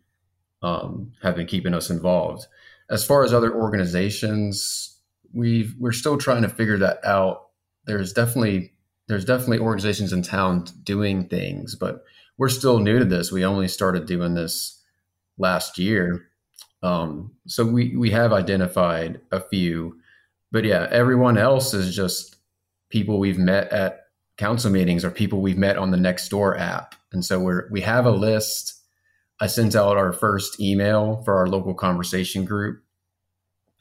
um, 0.64 1.12
have 1.22 1.36
been 1.36 1.46
keeping 1.46 1.74
us 1.74 1.90
involved. 1.90 2.46
As 2.88 3.04
far 3.04 3.22
as 3.22 3.34
other 3.34 3.54
organizations, 3.54 4.98
we've 5.32 5.74
we're 5.78 5.92
still 5.92 6.16
trying 6.16 6.42
to 6.42 6.48
figure 6.48 6.78
that 6.78 7.04
out. 7.04 7.48
There's 7.84 8.14
definitely 8.14 8.72
there's 9.06 9.26
definitely 9.26 9.58
organizations 9.58 10.12
in 10.12 10.22
town 10.22 10.64
doing 10.82 11.28
things, 11.28 11.74
but 11.74 12.02
we're 12.38 12.48
still 12.48 12.78
new 12.78 12.98
to 12.98 13.04
this. 13.04 13.30
We 13.30 13.44
only 13.44 13.68
started 13.68 14.06
doing 14.06 14.34
this 14.34 14.82
last 15.36 15.78
year, 15.78 16.28
um, 16.82 17.32
so 17.46 17.66
we 17.66 17.94
we 17.94 18.10
have 18.10 18.32
identified 18.32 19.20
a 19.30 19.40
few, 19.40 19.98
but 20.50 20.64
yeah, 20.64 20.88
everyone 20.90 21.36
else 21.36 21.74
is 21.74 21.94
just 21.94 22.36
people 22.88 23.18
we've 23.18 23.38
met 23.38 23.70
at 23.70 24.06
council 24.38 24.70
meetings 24.70 25.04
or 25.04 25.10
people 25.10 25.42
we've 25.42 25.58
met 25.58 25.76
on 25.76 25.90
the 25.90 25.98
Nextdoor 25.98 26.58
app, 26.58 26.94
and 27.12 27.22
so 27.22 27.38
we're 27.38 27.68
we 27.70 27.82
have 27.82 28.06
a 28.06 28.10
list 28.10 28.83
I 29.40 29.46
sent 29.46 29.74
out 29.74 29.96
our 29.96 30.12
first 30.12 30.60
email 30.60 31.22
for 31.24 31.36
our 31.36 31.46
local 31.46 31.74
conversation 31.74 32.44
group 32.44 32.82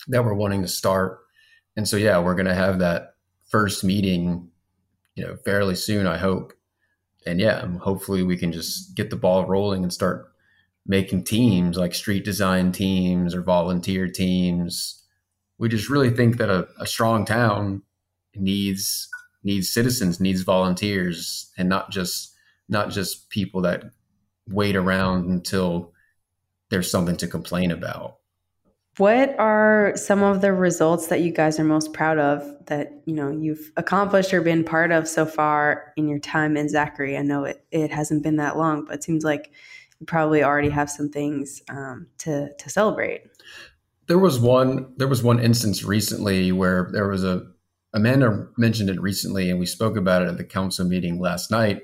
that 0.08 0.26
we're 0.26 0.34
wanting 0.34 0.62
to 0.62 0.68
start. 0.68 1.20
And 1.76 1.88
so, 1.88 1.98
yeah, 1.98 2.20
we're 2.20 2.36
going 2.36 2.48
to 2.48 2.56
have 2.56 2.80
that 2.80 3.16
first 3.50 3.84
meeting, 3.84 4.50
you 5.16 5.26
know, 5.26 5.36
fairly 5.36 5.76
soon, 5.76 6.08
I 6.08 6.18
hope. 6.18 6.54
And 7.26 7.40
yeah, 7.40 7.60
um, 7.60 7.78
hopefully 7.78 8.24
we 8.24 8.38
can 8.38 8.52
just 8.52 8.96
get 8.96 9.10
the 9.10 9.16
ball 9.16 9.46
rolling 9.46 9.84
and 9.84 9.94
start 9.94 10.32
making 10.86 11.24
teams 11.24 11.78
like 11.78 11.94
street 11.94 12.26
design 12.26 12.72
teams 12.72 13.34
or 13.34 13.42
volunteer 13.42 14.08
teams. 14.08 15.06
We 15.58 15.70
just 15.70 15.90
really 15.90 16.10
think 16.10 16.38
that 16.38 16.50
a, 16.50 16.68
a 16.80 16.86
strong 16.86 17.26
town 17.26 17.84
needs 18.36 19.08
needs 19.44 19.72
citizens, 19.72 20.20
needs 20.20 20.42
volunteers, 20.42 21.52
and 21.58 21.70
not 21.70 21.92
just 21.92 22.34
not 22.68 22.90
just 22.90 23.30
people 23.30 23.62
that 23.62 23.86
wait 24.50 24.76
around 24.76 25.30
until 25.30 25.94
there's 26.70 26.90
something 26.90 27.18
to 27.18 27.28
complain 27.28 27.72
about. 27.72 28.18
What 28.98 29.38
are 29.40 29.94
some 29.96 30.22
of 30.22 30.42
the 30.42 30.54
results 30.54 31.08
that 31.08 31.22
you 31.22 31.32
guys 31.32 31.60
are 31.60 31.64
most 31.64 31.94
proud 31.94 32.20
of 32.20 32.44
that 32.68 33.02
you 33.06 33.16
know 33.16 33.32
you've 33.32 33.72
accomplished 33.76 34.34
or 34.34 34.42
been 34.42 34.64
part 34.64 34.92
of 34.92 35.08
so 35.08 35.26
far 35.26 35.94
in 35.98 36.08
your 36.08 36.20
time 36.20 36.56
in 36.56 36.70
Zachary? 36.70 37.18
I 37.18 37.24
know 37.24 37.46
it, 37.46 37.66
it 37.72 37.90
hasn't 37.92 38.22
been 38.22 38.36
that 38.36 38.58
long, 38.58 38.86
but 38.86 38.96
it 38.96 39.04
seems 39.04 39.24
like 39.24 39.52
you 40.00 40.06
probably 40.06 40.44
already 40.44 40.70
have 40.70 40.92
some 40.92 41.10
things 41.10 41.62
um, 41.70 42.08
to 42.20 42.54
to 42.54 42.70
celebrate. 42.70 43.24
There 44.08 44.20
was 44.20 44.40
one 44.40 44.94
there 44.98 45.08
was 45.08 45.24
one 45.24 45.40
instance 45.40 45.84
recently 45.84 46.52
where 46.52 46.90
there 46.92 47.08
was 47.08 47.24
a 47.24 47.48
Amanda 47.96 48.48
mentioned 48.58 48.90
it 48.90 49.02
recently, 49.02 49.50
and 49.50 49.60
we 49.60 49.66
spoke 49.66 49.98
about 49.98 50.24
it 50.24 50.28
at 50.28 50.38
the 50.38 50.44
council 50.44 50.86
meeting 50.86 51.20
last 51.20 51.50
night. 51.50 51.84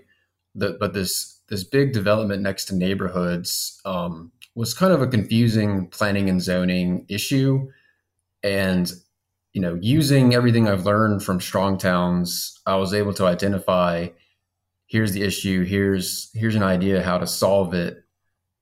The, 0.55 0.75
but 0.79 0.93
this 0.93 1.38
this 1.49 1.63
big 1.63 1.93
development 1.93 2.41
next 2.43 2.65
to 2.65 2.75
neighborhoods 2.75 3.81
um, 3.85 4.31
was 4.55 4.73
kind 4.73 4.93
of 4.93 5.01
a 5.01 5.07
confusing 5.07 5.87
planning 5.87 6.29
and 6.29 6.41
zoning 6.41 7.05
issue. 7.09 7.67
And, 8.43 8.91
you 9.53 9.61
know, 9.61 9.77
using 9.81 10.33
everything 10.33 10.67
I've 10.67 10.85
learned 10.85 11.23
from 11.23 11.41
strong 11.41 11.77
towns, 11.77 12.59
I 12.65 12.75
was 12.75 12.93
able 12.93 13.13
to 13.15 13.25
identify 13.25 14.09
here's 14.87 15.11
the 15.11 15.23
issue, 15.23 15.63
here's 15.63 16.29
here's 16.33 16.55
an 16.55 16.63
idea 16.63 17.03
how 17.03 17.17
to 17.17 17.27
solve 17.27 17.73
it. 17.73 18.03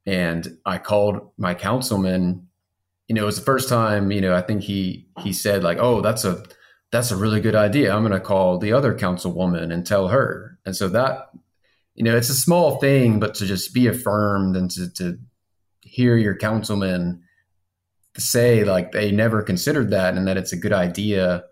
And 0.06 0.58
I 0.66 0.78
called 0.78 1.32
my 1.38 1.54
councilman, 1.54 2.48
you 3.08 3.16
know, 3.16 3.24
it 3.24 3.26
was 3.26 3.40
the 3.40 3.46
first 3.46 3.68
time, 3.70 4.12
you 4.12 4.22
know, 4.22 4.36
I 4.36 4.42
think 4.42 4.64
he 4.64 5.08
he 5.20 5.34
said 5.34 5.64
like, 5.64 5.78
"Oh, 5.80 6.02
that's 6.02 6.26
a 6.26 6.44
that's 6.92 7.12
a 7.12 7.18
really 7.18 7.42
good 7.42 7.56
idea. 7.56 7.94
I'm 7.94 8.02
going 8.02 8.14
to 8.14 8.20
call 8.20 8.58
the 8.58 8.74
other 8.74 8.94
councilwoman 8.94 9.74
and 9.74 9.86
tell 9.86 10.08
her." 10.10 10.58
And 10.66 10.76
so 10.76 10.88
that 10.90 11.30
you 11.98 12.04
know, 12.04 12.16
it's 12.16 12.30
a 12.30 12.36
small 12.36 12.80
thing, 12.80 13.20
but 13.20 13.34
to 13.36 13.46
just 13.48 13.74
be 13.74 13.88
affirmed 13.88 14.56
and 14.56 14.70
to, 14.72 14.90
to 14.94 15.18
hear 15.82 16.16
your 16.16 16.36
councilman 16.36 17.24
say 18.18 18.64
like 18.64 18.92
they 18.92 19.12
never 19.12 19.42
considered 19.42 19.90
that 19.90 20.16
and 20.16 20.28
that 20.28 20.38
it's 20.38 20.54
a 20.54 20.58
good 20.58 20.74
idea, 20.74 21.44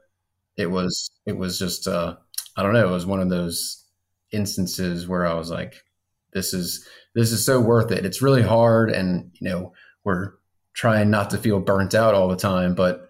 it 0.56 0.68
was 0.68 1.10
it 1.26 1.36
was 1.36 1.58
just 1.58 1.88
uh, 1.88 2.16
I 2.56 2.62
don't 2.62 2.74
know, 2.74 2.88
it 2.88 2.92
was 2.92 3.08
one 3.08 3.22
of 3.22 3.30
those 3.30 3.84
instances 4.32 5.08
where 5.08 5.26
I 5.26 5.34
was 5.34 5.50
like, 5.50 5.84
this 6.34 6.54
is 6.54 6.88
this 7.16 7.32
is 7.32 7.44
so 7.44 7.60
worth 7.60 7.92
it. 7.92 8.06
It's 8.06 8.22
really 8.22 8.44
hard, 8.44 8.92
and 8.92 9.32
you 9.42 9.50
know, 9.50 9.74
we're 10.04 10.34
trying 10.76 11.10
not 11.10 11.32
to 11.32 11.40
feel 11.40 11.60
burnt 11.60 11.96
out 11.96 12.14
all 12.14 12.28
the 12.28 12.36
time, 12.36 12.76
but 12.76 13.10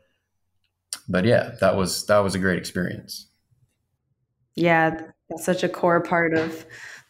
but 1.10 1.26
yeah, 1.26 1.56
that 1.60 1.76
was 1.76 2.06
that 2.06 2.20
was 2.20 2.34
a 2.34 2.40
great 2.40 2.60
experience. 2.60 3.28
Yeah, 4.56 5.02
that's 5.30 5.44
such 5.44 5.64
a 5.64 5.70
core 5.70 6.02
part 6.02 6.34
of 6.34 6.66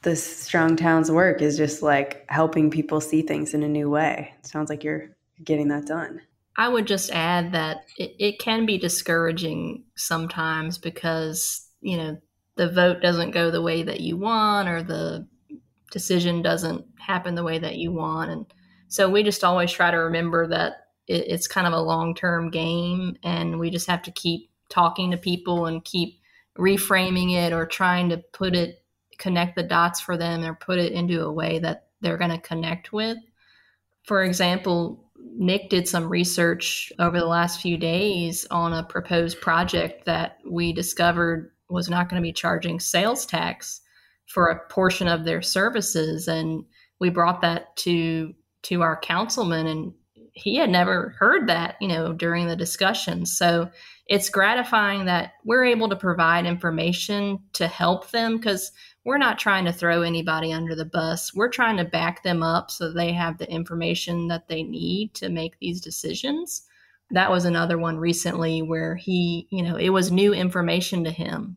this 0.05 0.23
strong 0.23 0.77
towns 0.77 1.11
work 1.11 1.41
is 1.41 1.57
just 1.57 1.81
like 1.81 2.25
helping 2.29 2.71
people 2.71 3.01
see 3.01 3.21
things 3.21 3.53
in 3.53 3.63
a 3.63 3.67
new 3.67 3.89
way. 3.89 4.33
It 4.39 4.45
sounds 4.47 4.69
like 4.69 4.83
you're 4.83 5.09
getting 5.43 5.67
that 5.67 5.87
done. 5.87 6.21
I 6.55 6.69
would 6.69 6.87
just 6.87 7.11
add 7.11 7.51
that 7.51 7.83
it, 7.97 8.15
it 8.17 8.39
can 8.39 8.65
be 8.65 8.77
discouraging 8.77 9.83
sometimes 9.97 10.77
because, 10.77 11.67
you 11.81 11.97
know, 11.97 12.17
the 12.55 12.71
vote 12.71 13.01
doesn't 13.01 13.31
go 13.31 13.51
the 13.51 13.61
way 13.61 13.83
that 13.83 13.99
you 13.99 14.15
want 14.15 14.69
or 14.69 14.81
the 14.81 15.27
decision 15.91 16.41
doesn't 16.41 16.85
happen 16.97 17.35
the 17.35 17.43
way 17.43 17.59
that 17.59 17.75
you 17.75 17.91
want. 17.91 18.31
And 18.31 18.45
so 18.87 19.09
we 19.09 19.23
just 19.23 19.43
always 19.43 19.71
try 19.71 19.91
to 19.91 19.97
remember 19.97 20.47
that 20.47 20.87
it, 21.07 21.25
it's 21.27 21.47
kind 21.47 21.67
of 21.67 21.73
a 21.73 21.81
long 21.81 22.15
term 22.15 22.49
game 22.49 23.17
and 23.23 23.59
we 23.59 23.69
just 23.69 23.87
have 23.87 24.03
to 24.03 24.11
keep 24.11 24.49
talking 24.69 25.11
to 25.11 25.17
people 25.17 25.65
and 25.65 25.83
keep 25.83 26.19
reframing 26.57 27.33
it 27.33 27.51
or 27.51 27.65
trying 27.65 28.09
to 28.09 28.17
put 28.17 28.55
it, 28.55 28.83
connect 29.17 29.55
the 29.55 29.63
dots 29.63 29.99
for 29.99 30.17
them 30.17 30.43
or 30.43 30.53
put 30.53 30.79
it 30.79 30.91
into 30.91 31.23
a 31.25 31.31
way 31.31 31.59
that 31.59 31.87
they're 32.01 32.17
going 32.17 32.31
to 32.31 32.37
connect 32.37 32.93
with. 32.93 33.17
For 34.03 34.23
example, 34.23 35.05
Nick 35.37 35.69
did 35.69 35.87
some 35.87 36.09
research 36.09 36.91
over 36.99 37.19
the 37.19 37.25
last 37.25 37.61
few 37.61 37.77
days 37.77 38.45
on 38.51 38.73
a 38.73 38.83
proposed 38.83 39.41
project 39.41 40.05
that 40.05 40.37
we 40.49 40.73
discovered 40.73 41.51
was 41.69 41.89
not 41.89 42.09
going 42.09 42.21
to 42.21 42.25
be 42.25 42.33
charging 42.33 42.79
sales 42.79 43.25
tax 43.25 43.81
for 44.27 44.47
a 44.47 44.67
portion 44.69 45.07
of 45.07 45.23
their 45.23 45.41
services 45.41 46.27
and 46.27 46.63
we 46.99 47.09
brought 47.09 47.41
that 47.41 47.75
to 47.77 48.33
to 48.63 48.81
our 48.81 48.99
councilman 48.99 49.67
and 49.67 49.93
he 50.33 50.55
had 50.55 50.69
never 50.69 51.15
heard 51.19 51.47
that 51.47 51.75
you 51.79 51.87
know 51.87 52.13
during 52.13 52.47
the 52.47 52.55
discussion 52.55 53.25
so 53.25 53.69
it's 54.07 54.29
gratifying 54.29 55.05
that 55.05 55.33
we're 55.43 55.63
able 55.63 55.89
to 55.89 55.95
provide 55.95 56.45
information 56.45 57.39
to 57.53 57.67
help 57.67 58.11
them 58.11 58.37
because 58.37 58.71
we're 59.05 59.19
not 59.19 59.37
trying 59.37 59.65
to 59.65 59.71
throw 59.71 60.01
anybody 60.01 60.51
under 60.51 60.75
the 60.75 60.83
bus. 60.83 61.33
We're 61.33 61.49
trying 61.49 61.77
to 61.77 61.85
back 61.85 62.23
them 62.23 62.41
up 62.41 62.71
so 62.71 62.91
they 62.91 63.13
have 63.13 63.37
the 63.37 63.49
information 63.49 64.27
that 64.29 64.47
they 64.47 64.63
need 64.63 65.13
to 65.15 65.29
make 65.29 65.59
these 65.59 65.79
decisions. 65.79 66.63
That 67.11 67.29
was 67.29 67.45
another 67.45 67.77
one 67.77 67.97
recently 67.97 68.63
where 68.63 68.95
he 68.95 69.47
you 69.51 69.61
know 69.61 69.77
it 69.77 69.89
was 69.89 70.11
new 70.11 70.33
information 70.33 71.03
to 71.03 71.11
him. 71.11 71.55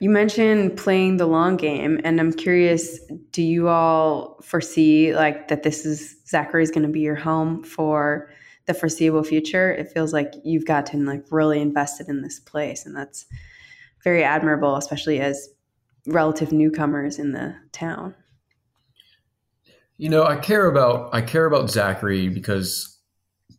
You 0.00 0.10
mentioned 0.10 0.76
playing 0.76 1.16
the 1.16 1.26
long 1.26 1.56
game, 1.56 2.00
and 2.04 2.20
I'm 2.20 2.32
curious 2.32 3.00
do 3.30 3.42
you 3.42 3.68
all 3.68 4.38
foresee 4.42 5.14
like 5.14 5.48
that 5.48 5.62
this 5.62 5.86
is 5.86 6.16
Zachary's 6.28 6.70
going 6.70 6.86
to 6.86 6.92
be 6.92 7.00
your 7.00 7.16
home 7.16 7.62
for 7.64 8.28
the 8.66 8.74
foreseeable 8.74 9.24
future? 9.24 9.72
It 9.72 9.90
feels 9.92 10.12
like 10.12 10.34
you've 10.44 10.66
gotten 10.66 11.06
like 11.06 11.24
really 11.30 11.60
invested 11.60 12.08
in 12.08 12.20
this 12.20 12.38
place, 12.38 12.84
and 12.84 12.94
that's 12.94 13.24
very 14.04 14.22
admirable, 14.22 14.76
especially 14.76 15.20
as 15.20 15.48
relative 16.06 16.52
newcomers 16.52 17.18
in 17.18 17.32
the 17.32 17.54
town. 17.72 18.14
You 19.98 20.08
know, 20.08 20.24
I 20.24 20.36
care 20.36 20.66
about 20.66 21.14
I 21.14 21.22
care 21.22 21.46
about 21.46 21.70
Zachary 21.70 22.28
because 22.28 22.98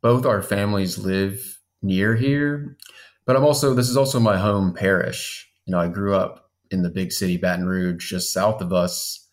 both 0.02 0.26
our 0.26 0.42
families 0.42 0.98
live 0.98 1.60
near 1.82 2.16
here, 2.16 2.78
but 3.26 3.36
I'm 3.36 3.46
also 3.46 3.74
this 3.74 3.90
is 3.90 3.98
also 3.98 4.20
my 4.20 4.38
home 4.38 4.74
parish 4.74 5.50
you 5.66 5.72
know, 5.72 5.80
I 5.80 5.88
grew 5.88 6.16
up 6.16 6.50
in 6.72 6.82
the 6.82 6.90
big 6.90 7.12
city, 7.12 7.38
Baton 7.38 7.66
Rouge, 7.66 8.10
just 8.10 8.34
south 8.34 8.62
of 8.62 8.74
us. 8.74 9.28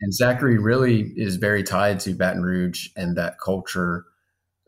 And 0.00 0.14
Zachary 0.14 0.58
really 0.58 1.12
is 1.16 1.36
very 1.36 1.62
tied 1.62 2.00
to 2.00 2.14
Baton 2.14 2.42
Rouge 2.42 2.88
and 2.96 3.16
that 3.16 3.38
culture. 3.38 4.04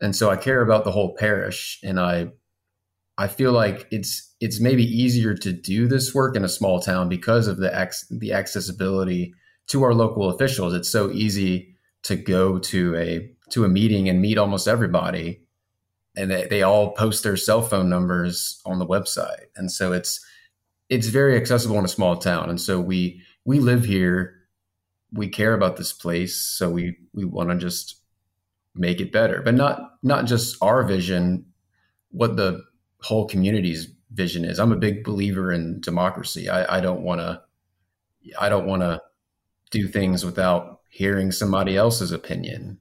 And 0.01 0.15
so 0.15 0.29
I 0.29 0.35
care 0.35 0.61
about 0.61 0.83
the 0.83 0.91
whole 0.91 1.15
parish. 1.15 1.79
And 1.83 1.99
I 1.99 2.29
I 3.17 3.27
feel 3.27 3.51
like 3.51 3.87
it's 3.91 4.33
it's 4.39 4.59
maybe 4.59 4.83
easier 4.83 5.35
to 5.35 5.53
do 5.53 5.87
this 5.87 6.13
work 6.13 6.35
in 6.35 6.43
a 6.43 6.49
small 6.49 6.79
town 6.79 7.09
because 7.09 7.47
of 7.47 7.57
the 7.57 7.75
ex, 7.75 8.07
the 8.09 8.33
accessibility 8.33 9.33
to 9.67 9.83
our 9.83 9.93
local 9.93 10.29
officials. 10.29 10.73
It's 10.73 10.89
so 10.89 11.11
easy 11.11 11.75
to 12.03 12.15
go 12.15 12.59
to 12.59 12.95
a 12.95 13.29
to 13.51 13.65
a 13.65 13.69
meeting 13.69 14.09
and 14.09 14.21
meet 14.21 14.37
almost 14.37 14.67
everybody 14.67 15.43
and 16.15 16.29
they, 16.29 16.47
they 16.47 16.61
all 16.61 16.91
post 16.91 17.23
their 17.23 17.37
cell 17.37 17.61
phone 17.61 17.89
numbers 17.89 18.61
on 18.65 18.79
the 18.79 18.85
website. 18.85 19.45
And 19.55 19.71
so 19.71 19.93
it's 19.93 20.23
it's 20.89 21.07
very 21.07 21.35
accessible 21.37 21.79
in 21.79 21.85
a 21.85 21.89
small 21.89 22.17
town, 22.17 22.49
and 22.49 22.59
so 22.59 22.79
we 22.79 23.21
we 23.45 23.59
live 23.59 23.85
here. 23.85 24.35
We 25.11 25.27
care 25.27 25.53
about 25.53 25.77
this 25.77 25.93
place, 25.93 26.35
so 26.35 26.69
we 26.69 26.97
we 27.13 27.25
want 27.25 27.49
to 27.49 27.55
just 27.55 27.99
make 28.75 28.99
it 28.99 29.11
better, 29.11 29.41
but 29.41 29.55
not 29.55 29.93
not 30.03 30.25
just 30.25 30.57
our 30.61 30.83
vision, 30.83 31.45
what 32.09 32.35
the 32.35 32.63
whole 33.03 33.27
community's 33.27 33.89
vision 34.13 34.45
is. 34.45 34.59
I'm 34.59 34.71
a 34.71 34.77
big 34.77 35.03
believer 35.03 35.51
in 35.51 35.81
democracy. 35.81 36.49
I, 36.49 36.77
I 36.77 36.81
don't 36.81 37.01
want 37.01 37.21
to 37.21 37.41
I 38.39 38.49
don't 38.49 38.65
want 38.65 38.81
to 38.81 39.01
do 39.71 39.87
things 39.87 40.23
without 40.23 40.79
hearing 40.89 41.31
somebody 41.31 41.75
else's 41.75 42.11
opinion. 42.11 42.79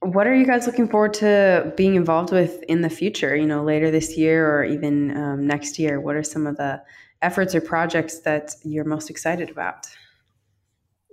What 0.00 0.26
are 0.26 0.34
you 0.34 0.46
guys 0.46 0.66
looking 0.66 0.88
forward 0.88 1.14
to 1.14 1.72
being 1.76 1.94
involved 1.94 2.30
with 2.30 2.62
in 2.64 2.82
the 2.82 2.90
future? 2.90 3.34
You 3.34 3.46
know, 3.46 3.64
later 3.64 3.90
this 3.90 4.16
year 4.16 4.54
or 4.54 4.64
even 4.64 5.16
um, 5.16 5.46
next 5.46 5.78
year. 5.78 6.00
What 6.00 6.14
are 6.14 6.22
some 6.22 6.46
of 6.46 6.56
the 6.56 6.82
efforts 7.22 7.54
or 7.54 7.60
projects 7.60 8.20
that 8.20 8.54
you're 8.62 8.84
most 8.84 9.10
excited 9.10 9.50
about? 9.50 9.86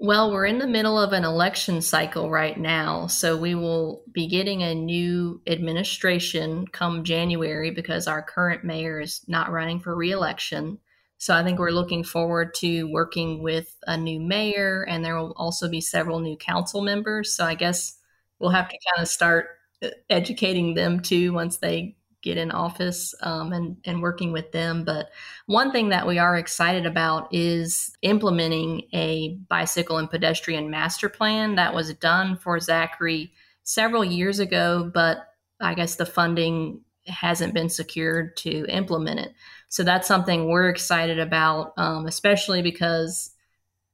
Well, 0.03 0.31
we're 0.31 0.47
in 0.47 0.57
the 0.57 0.65
middle 0.67 0.97
of 0.97 1.13
an 1.13 1.23
election 1.23 1.79
cycle 1.79 2.31
right 2.31 2.57
now. 2.57 3.05
So 3.05 3.37
we 3.37 3.53
will 3.53 4.01
be 4.11 4.25
getting 4.27 4.63
a 4.63 4.73
new 4.73 5.41
administration 5.45 6.65
come 6.67 7.03
January 7.03 7.69
because 7.69 8.07
our 8.07 8.23
current 8.23 8.63
mayor 8.63 8.99
is 8.99 9.21
not 9.27 9.51
running 9.51 9.79
for 9.79 9.95
reelection. 9.95 10.79
So 11.19 11.35
I 11.35 11.43
think 11.43 11.59
we're 11.59 11.69
looking 11.69 12.03
forward 12.03 12.55
to 12.55 12.85
working 12.85 13.43
with 13.43 13.77
a 13.85 13.95
new 13.95 14.19
mayor, 14.19 14.81
and 14.89 15.05
there 15.05 15.15
will 15.17 15.33
also 15.37 15.69
be 15.69 15.81
several 15.81 16.19
new 16.19 16.35
council 16.35 16.81
members. 16.81 17.31
So 17.35 17.45
I 17.45 17.53
guess 17.53 17.99
we'll 18.39 18.49
have 18.49 18.69
to 18.69 18.77
kind 18.95 19.03
of 19.03 19.07
start 19.07 19.49
uh, 19.83 19.89
educating 20.09 20.73
them 20.73 20.99
too 21.01 21.31
once 21.31 21.57
they 21.57 21.95
get 22.21 22.37
in 22.37 22.51
office 22.51 23.15
um, 23.21 23.51
and, 23.53 23.77
and 23.85 24.01
working 24.01 24.31
with 24.31 24.51
them. 24.51 24.83
But 24.83 25.09
one 25.47 25.71
thing 25.71 25.89
that 25.89 26.07
we 26.07 26.19
are 26.19 26.37
excited 26.37 26.85
about 26.85 27.27
is 27.33 27.95
implementing 28.01 28.83
a 28.93 29.37
bicycle 29.49 29.97
and 29.97 30.09
pedestrian 30.09 30.69
master 30.69 31.09
plan 31.09 31.55
that 31.55 31.73
was 31.73 31.93
done 31.95 32.37
for 32.37 32.59
Zachary 32.59 33.31
several 33.63 34.05
years 34.05 34.39
ago, 34.39 34.89
but 34.93 35.27
I 35.59 35.73
guess 35.73 35.95
the 35.95 36.05
funding 36.05 36.81
hasn't 37.07 37.53
been 37.53 37.69
secured 37.69 38.37
to 38.37 38.65
implement 38.67 39.19
it. 39.19 39.33
So 39.69 39.83
that's 39.83 40.07
something 40.07 40.47
we're 40.47 40.69
excited 40.69 41.19
about, 41.19 41.73
um, 41.77 42.05
especially 42.05 42.61
because 42.61 43.31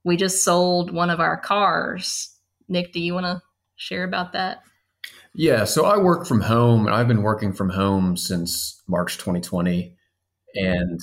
we 0.04 0.18
just 0.18 0.44
sold 0.44 0.92
one 0.92 1.10
of 1.10 1.20
our 1.20 1.38
cars. 1.38 2.36
Nick, 2.68 2.92
do 2.94 3.00
you 3.00 3.14
want 3.14 3.26
to 3.26 3.42
share 3.76 4.04
about 4.04 4.34
that? 4.34 4.64
Yeah, 5.40 5.66
so 5.66 5.86
I 5.86 5.98
work 5.98 6.26
from 6.26 6.42
home 6.42 6.88
and 6.88 6.96
I've 6.96 7.08
been 7.08 7.22
working 7.22 7.54
from 7.54 7.70
home 7.70 8.18
since 8.18 8.82
March 8.88 9.20
2020. 9.20 9.96
And 10.56 11.00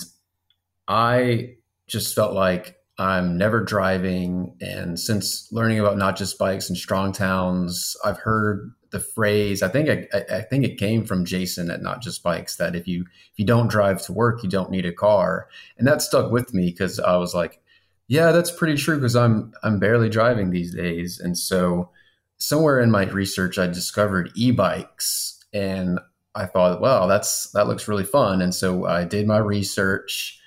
I 0.89 1.55
just 1.87 2.13
felt 2.13 2.33
like 2.33 2.75
I'm 2.97 3.37
never 3.37 3.63
driving. 3.63 4.57
And 4.59 4.99
since 4.99 5.47
learning 5.53 5.79
about 5.79 5.97
not 5.97 6.17
just 6.17 6.37
bikes 6.37 6.67
and 6.67 6.77
strong 6.77 7.13
towns, 7.13 7.95
I've 8.03 8.17
heard 8.17 8.73
the 8.91 8.99
phrase. 8.99 9.63
I 9.63 9.69
think 9.69 9.89
I, 10.13 10.23
I, 10.29 10.41
think 10.41 10.65
it 10.65 10.77
came 10.77 11.05
from 11.05 11.23
Jason 11.23 11.71
at 11.71 11.81
Not 11.81 12.01
Just 12.01 12.21
Bikes 12.21 12.57
that 12.57 12.75
if 12.75 12.89
you 12.89 13.03
if 13.03 13.39
you 13.39 13.45
don't 13.45 13.69
drive 13.69 14.01
to 14.03 14.13
work, 14.13 14.43
you 14.43 14.49
don't 14.49 14.69
need 14.69 14.85
a 14.85 14.93
car, 14.93 15.47
and 15.77 15.87
that 15.87 16.01
stuck 16.01 16.31
with 16.31 16.53
me 16.53 16.71
because 16.71 16.99
I 16.99 17.17
was 17.17 17.33
like, 17.33 17.61
yeah, 18.07 18.31
that's 18.31 18.51
pretty 18.51 18.75
true 18.75 18.95
because 18.95 19.15
I'm 19.15 19.53
I'm 19.63 19.79
barely 19.79 20.09
driving 20.09 20.49
these 20.49 20.73
days, 20.73 21.19
and 21.19 21.37
so 21.37 21.89
somewhere 22.37 22.79
in 22.79 22.91
my 22.91 23.05
research, 23.05 23.57
I 23.57 23.67
discovered 23.67 24.31
e-bikes, 24.35 25.39
and 25.53 25.99
I 26.35 26.45
thought, 26.45 26.81
wow, 26.81 27.07
that's 27.07 27.51
that 27.51 27.67
looks 27.67 27.87
really 27.87 28.03
fun. 28.03 28.41
And 28.41 28.53
so 28.53 28.85
I 28.85 29.05
did 29.05 29.27
my 29.27 29.37
research, 29.37 30.39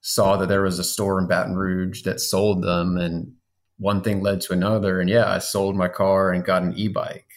saw 0.00 0.36
that 0.36 0.48
there 0.48 0.62
was 0.62 0.78
a 0.78 0.84
store 0.84 1.18
in 1.18 1.26
Baton 1.26 1.54
Rouge 1.54 2.02
that 2.02 2.20
sold 2.20 2.62
them, 2.62 2.96
and 2.96 3.32
one 3.78 4.02
thing 4.02 4.22
led 4.22 4.40
to 4.42 4.52
another. 4.52 5.00
And 5.00 5.10
yeah, 5.10 5.30
I 5.30 5.38
sold 5.38 5.76
my 5.76 5.88
car 5.88 6.32
and 6.32 6.44
got 6.44 6.62
an 6.62 6.74
e-bike. 6.76 7.28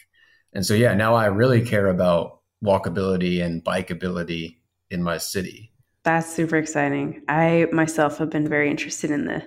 And 0.54 0.66
so 0.66 0.74
yeah, 0.74 0.94
now 0.94 1.16
I 1.16 1.26
really 1.26 1.66
care 1.66 1.88
about 1.88 2.40
walkability 2.64 3.44
and 3.44 3.64
bikeability 3.64 4.58
in 4.90 5.04
my 5.04 5.18
city. 5.18 5.72
That's 6.04 6.32
super 6.34 6.56
exciting. 6.56 7.22
I 7.28 7.68
myself 7.72 8.18
have 8.20 8.30
been 8.30 8.48
very 8.48 8.70
interested 8.70 9.12
in 9.12 9.26
the 9.26 9.44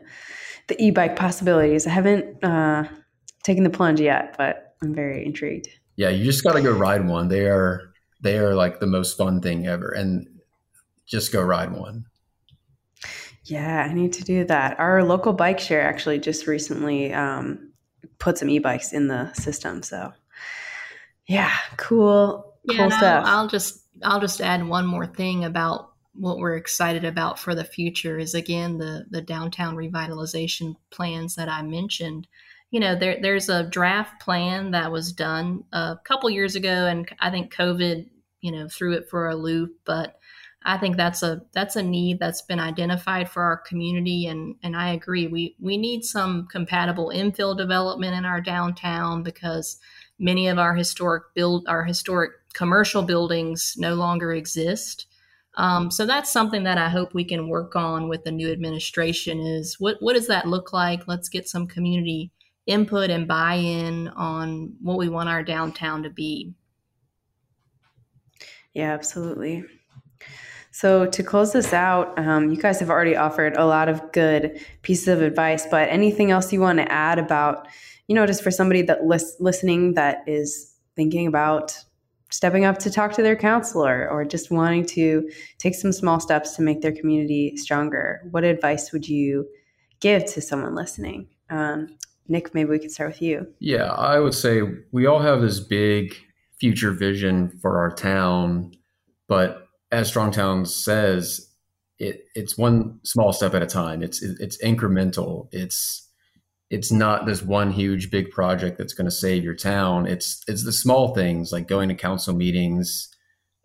the 0.69 0.81
e-bike 0.81 1.17
possibilities. 1.17 1.87
I 1.87 1.91
haven't 1.91 2.45
uh, 2.45 2.85
taken 3.43 3.65
the 3.65 3.71
plunge 3.71 4.01
yet, 4.01 4.35
but 4.37 4.75
I'm 4.83 4.95
very 4.95 5.25
intrigued. 5.25 5.69
Yeah, 5.97 6.09
you 6.09 6.25
just 6.25 6.45
got 6.45 6.55
to 6.55 6.63
go 6.63 6.73
ride 6.73 7.07
one. 7.07 7.29
They 7.29 7.47
are 7.47 7.93
they 8.21 8.39
are 8.39 8.55
like 8.55 8.81
the 8.81 8.87
most 8.87 9.17
fun 9.17 9.41
thing 9.41 9.67
ever, 9.67 9.91
and 9.91 10.27
just 11.07 11.33
go 11.33 11.43
ride 11.43 11.73
one. 11.73 12.07
Yeah, 13.45 13.87
I 13.89 13.93
need 13.93 14.13
to 14.15 14.25
do 14.25 14.45
that. 14.45 14.79
Our 14.79 15.03
local 15.03 15.33
bike 15.33 15.59
share 15.59 15.83
actually 15.83 16.21
just 16.21 16.47
recently 16.47 17.13
um, 17.13 17.73
put 18.19 18.39
some 18.39 18.49
e-bikes 18.49 18.93
in 18.93 19.09
the 19.09 19.33
system. 19.33 19.83
So, 19.83 20.13
yeah, 21.27 21.53
cool, 21.77 22.55
yeah, 22.65 22.77
cool 22.77 22.91
stuff. 22.91 23.25
I'll, 23.27 23.39
I'll 23.39 23.49
just 23.49 23.85
I'll 24.03 24.21
just 24.21 24.41
add 24.41 24.67
one 24.67 24.87
more 24.87 25.07
thing 25.07 25.45
about 25.45 25.91
what 26.15 26.39
we're 26.39 26.57
excited 26.57 27.05
about 27.05 27.39
for 27.39 27.55
the 27.55 27.65
future 27.65 28.19
is 28.19 28.35
again 28.35 28.79
the 28.79 29.07
the 29.11 29.23
downtown 29.23 29.77
revitalization 29.77 30.77
plans 30.91 31.35
that 31.37 31.49
I 31.49 31.63
mentioned 31.63 32.27
you 32.71 32.79
know, 32.81 32.97
there 32.97 33.19
there's 33.21 33.49
a 33.49 33.65
draft 33.65 34.21
plan 34.21 34.71
that 34.71 34.93
was 34.93 35.13
done 35.13 35.65
a 35.73 35.97
couple 36.05 36.31
years 36.31 36.55
ago, 36.55 36.87
and 36.87 37.09
I 37.19 37.31
think 37.31 37.53
COVID 37.53 38.09
you 38.41 38.53
know 38.53 38.69
threw 38.69 38.95
it 38.95 39.09
for 39.09 39.29
a 39.29 39.37
loop. 39.37 39.77
But 39.85 40.19
I 40.63 40.79
think 40.79 40.97
that's 40.97 41.23
a 41.23 41.43
that's 41.53 41.77
a 41.77 41.83
need 41.83 42.21
that's 42.21 42.43
been 42.43 42.61
identified 42.61 43.29
for 43.29 43.43
our 43.43 43.57
community, 43.57 44.27
and 44.27 44.55
and 44.63 44.77
I 44.77 44.91
agree. 44.91 45.27
We 45.27 45.57
we 45.61 45.77
need 45.77 46.05
some 46.05 46.47
compatible 46.47 47.13
infill 47.15 47.57
development 47.57 48.15
in 48.15 48.25
our 48.25 48.41
downtown 48.41 49.23
because 49.23 49.79
many 50.19 50.49
of 50.49 50.59
our 50.59 50.75
historic 50.75 51.35
build 51.35 51.67
our 51.67 51.85
historic 51.85 52.33
commercial 52.53 53.03
buildings 53.03 53.75
no 53.79 53.95
longer 53.95 54.33
exist. 54.33 55.07
Um, 55.57 55.91
so 55.91 56.07
that's 56.07 56.31
something 56.31 56.63
that 56.65 56.79
I 56.79 56.89
hope 56.89 57.15
we 57.15 57.25
can 57.25 57.49
work 57.49 57.75
on 57.75 58.09
with 58.09 58.23
the 58.25 58.31
new 58.31 58.53
administration. 58.53 59.41
Is 59.41 59.77
what 59.81 59.97
what 60.01 60.13
does 60.15 60.29
that 60.29 60.47
look 60.47 60.73
like? 60.73 61.09
Let's 61.09 61.29
get 61.29 61.49
some 61.49 61.67
community 61.67 62.31
input 62.67 63.11
and 63.11 63.27
buy-in 63.27 64.09
on 64.09 64.75
what 64.81 64.99
we 64.99 65.09
want 65.09 65.29
our 65.29 65.43
downtown 65.43 66.03
to 66.03 66.11
be. 66.11 66.55
Yeah, 68.75 68.93
absolutely. 68.93 69.65
So 70.71 71.07
to 71.07 71.23
close 71.23 71.53
this 71.53 71.73
out, 71.73 72.17
um, 72.19 72.51
you 72.51 72.57
guys 72.57 72.79
have 72.79 72.91
already 72.91 73.17
offered 73.17 73.57
a 73.57 73.67
lot 73.67 73.89
of 73.89 74.13
good 74.13 74.65
pieces 74.83 75.09
of 75.09 75.21
advice, 75.21 75.67
but 75.69 75.89
anything 75.89 76.31
else 76.31 76.53
you 76.53 76.61
want 76.61 76.79
to 76.79 76.91
add 76.91 77.19
about, 77.19 77.67
you 78.07 78.15
know, 78.15 78.27
just 78.27 78.43
for 78.43 78.53
somebody 78.53 78.83
that 78.83 79.05
lis- 79.05 79.37
listening 79.41 79.95
that 79.95 80.23
is 80.29 80.77
thinking 80.95 81.27
about 81.27 81.77
stepping 82.31 82.65
up 82.65 82.79
to 82.79 82.91
talk 82.91 83.13
to 83.13 83.23
their 83.23 83.35
councilor 83.35 84.09
or 84.09 84.25
just 84.25 84.53
wanting 84.53 84.87
to 84.87 85.29
take 85.59 85.75
some 85.75 85.93
small 85.93 86.21
steps 86.21 86.55
to 86.55 86.63
make 86.63 86.81
their 86.81 86.93
community 86.93 87.57
stronger, 87.57 88.23
what 88.31 88.45
advice 88.45 88.93
would 88.93 89.09
you 89.09 89.49
give 89.99 90.25
to 90.25 90.41
someone 90.41 90.77
listening? 90.77 91.29
Um, 91.51 91.99
Nick, 92.31 92.55
maybe 92.55 92.71
we 92.71 92.79
could 92.79 92.93
start 92.93 93.11
with 93.11 93.23
you. 93.23 93.47
Yeah, 93.59 93.91
I 93.91 94.21
would 94.21 94.35
say 94.35 94.63
we 94.93 95.05
all 95.07 95.19
have 95.19 95.43
this 95.43 95.59
big 95.59 96.15
future 96.61 96.93
vision 96.93 97.59
for 97.61 97.79
our 97.79 97.91
town, 97.91 98.73
but 99.27 99.67
as 99.91 100.09
Strong 100.09 100.31
Towns 100.31 100.73
says, 100.73 101.51
it, 101.99 102.27
it's 102.37 102.57
one 102.57 103.01
small 103.03 103.33
step 103.33 103.53
at 103.55 103.63
a 103.63 103.67
time. 103.67 104.03
It's 104.03 104.23
it's 104.23 104.63
incremental. 104.63 105.49
It's 105.51 106.09
it's 106.71 106.93
not 106.93 107.27
this 107.27 107.43
one 107.43 107.73
huge 107.73 108.13
big 108.13 108.31
project 108.31 108.79
that's 108.79 108.95
going 108.95 109.07
to 109.07 109.11
save 109.11 109.43
your 109.43 109.57
town. 109.57 110.07
It's 110.07 110.45
it's 110.47 110.65
the 110.65 110.73
small 110.73 111.13
things 111.15 111.51
like 111.51 111.67
going 111.67 111.89
to 111.89 111.97
council 111.97 112.35
meetings 112.35 113.09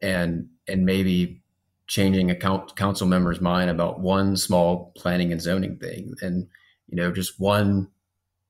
and 0.01 0.49
and 0.67 0.85
maybe 0.85 1.43
changing 1.87 2.31
a 2.31 2.35
council 2.35 3.05
member's 3.05 3.39
mind 3.39 3.69
about 3.69 3.99
one 3.99 4.35
small 4.35 4.91
planning 4.97 5.31
and 5.31 5.39
zoning 5.39 5.77
thing 5.77 6.15
and 6.19 6.47
you 6.87 6.95
know 6.95 7.11
just 7.11 7.39
one 7.39 7.87